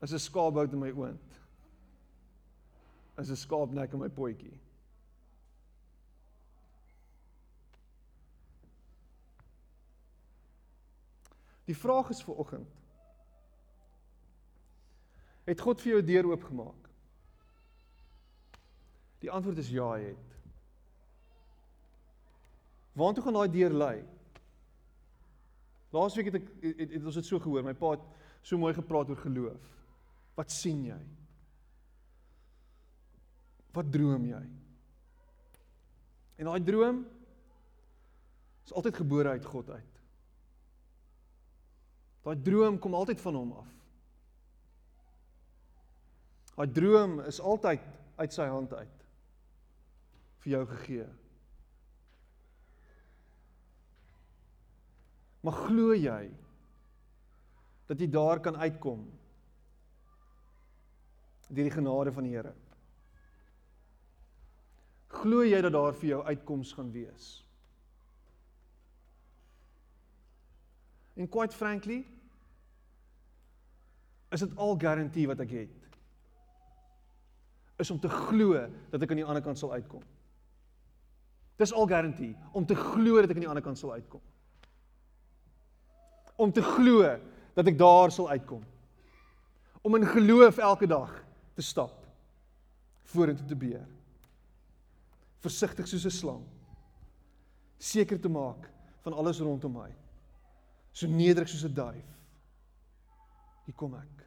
Is 0.00 0.12
'n 0.12 0.18
skaapbout 0.18 0.72
in 0.72 0.78
my 0.78 0.90
oond. 0.90 1.40
Is 3.18 3.30
'n 3.30 3.36
skaapnek 3.36 3.92
in 3.92 3.98
my 3.98 4.08
potjie. 4.08 4.60
Die 11.64 11.76
vraag 11.76 12.10
is 12.10 12.22
vir 12.22 12.34
oggend. 12.34 12.80
Het 15.44 15.60
God 15.60 15.80
vir 15.80 15.90
jou 15.92 16.02
deur 16.04 16.26
oopgemaak? 16.30 16.88
Die 19.18 19.30
antwoord 19.30 19.58
is 19.58 19.70
ja, 19.70 19.86
hy 19.92 20.00
het. 20.00 20.31
Waartoe 22.98 23.24
gaan 23.24 23.38
daai 23.38 23.52
deur 23.52 23.72
lei? 23.72 23.96
Laasweek 25.92 26.30
het 26.30 26.40
ek 26.40 26.48
het, 26.62 26.78
het, 26.78 26.92
het 26.96 27.06
ons 27.08 27.18
dit 27.20 27.28
so 27.28 27.40
gehoor. 27.40 27.64
My 27.64 27.74
pa 27.76 27.94
het 27.96 28.04
so 28.42 28.58
mooi 28.60 28.72
gepraat 28.76 29.12
oor 29.12 29.20
geloof. 29.20 29.70
Wat 30.36 30.52
sien 30.52 30.84
jy? 30.88 31.00
Wat 33.72 33.88
droom 33.92 34.24
jy? 34.28 34.42
En 36.40 36.48
daai 36.48 36.64
droom 36.64 37.02
is 38.66 38.72
altyd 38.76 39.00
gebore 39.02 39.36
uit 39.36 39.46
God 39.48 39.70
uit. 39.70 40.00
Daai 42.22 42.36
droom 42.42 42.78
kom 42.78 42.94
altyd 42.94 43.20
van 43.20 43.38
hom 43.38 43.54
af. 43.60 43.70
Daai 46.56 46.68
droom 46.72 47.18
is 47.26 47.40
altyd 47.40 47.84
uit 48.20 48.34
sy 48.34 48.46
hand 48.48 48.74
uit 48.76 48.98
vir 50.42 50.56
jou 50.56 50.62
gegee. 50.72 51.08
Maar 55.42 55.58
glo 55.66 55.94
jy 55.94 56.30
dat 57.90 58.00
jy 58.00 58.06
daar 58.10 58.40
kan 58.40 58.56
uitkom 58.56 59.02
deur 61.52 61.66
die 61.68 61.74
genade 61.74 62.12
van 62.14 62.24
die 62.24 62.32
Here? 62.32 62.54
Glo 65.12 65.42
jy 65.44 65.58
dat 65.66 65.74
daar 65.74 65.92
vir 65.98 66.08
jou 66.14 66.20
uitkoms 66.24 66.72
gaan 66.78 66.92
wees? 66.94 67.26
En 71.18 71.28
quite 71.28 71.56
frankly, 71.56 72.00
is 74.32 74.40
dit 74.40 74.56
al 74.56 74.78
garantie 74.80 75.26
wat 75.28 75.42
ek 75.44 75.52
het. 75.58 75.78
Is 77.82 77.90
om 77.92 78.00
te 78.00 78.08
glo 78.08 78.62
dat 78.94 79.02
ek 79.02 79.12
aan 79.12 79.20
die 79.20 79.28
ander 79.28 79.44
kant 79.44 79.60
sal 79.60 79.74
uitkom. 79.74 80.06
Dis 81.60 81.74
al 81.76 81.90
garantie 81.90 82.32
om 82.56 82.64
te 82.66 82.78
glo 82.78 83.20
dat 83.20 83.34
ek 83.34 83.42
aan 83.42 83.50
die 83.50 83.50
ander 83.50 83.66
kant 83.66 83.78
sal 83.82 83.92
uitkom 83.98 84.22
om 86.42 86.52
te 86.52 86.62
glo 86.62 87.06
dat 87.54 87.68
ek 87.70 87.78
daar 87.78 88.10
sal 88.10 88.30
uitkom. 88.32 88.62
Om 89.82 89.98
in 89.98 90.06
geloof 90.06 90.58
elke 90.58 90.86
dag 90.86 91.10
te 91.54 91.62
stap 91.62 91.98
vorentoe 93.12 93.46
te 93.46 93.58
beer. 93.58 93.86
Versigtig 95.42 95.88
soos 95.88 96.06
'n 96.06 96.10
slang. 96.10 96.44
Seker 97.78 98.20
te 98.20 98.28
maak 98.28 98.70
van 99.02 99.12
alles 99.12 99.40
rondom 99.40 99.72
my. 99.72 99.90
So 100.92 101.06
nederig 101.06 101.48
soos 101.48 101.64
'n 101.64 101.74
duif. 101.74 102.08
Hier 103.64 103.74
kom 103.74 103.94
ek. 103.94 104.26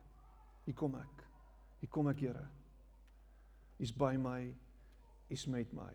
Hier 0.66 0.76
kom 0.76 0.95
ek. 0.95 1.26
Hier 1.80 1.89
kom 1.89 2.07
ek, 2.07 2.20
Here. 2.20 2.47
U's 3.80 3.91
by 3.91 4.16
my. 4.18 4.55
U's 5.30 5.45
met 5.45 5.74
my. 5.74 5.93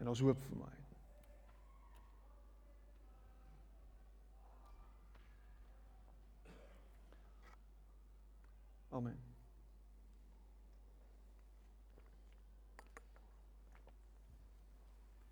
En 0.00 0.08
ons 0.08 0.20
hoop 0.20 0.42
vir 0.42 0.56
my. 0.56 0.79
Amen. 8.92 9.29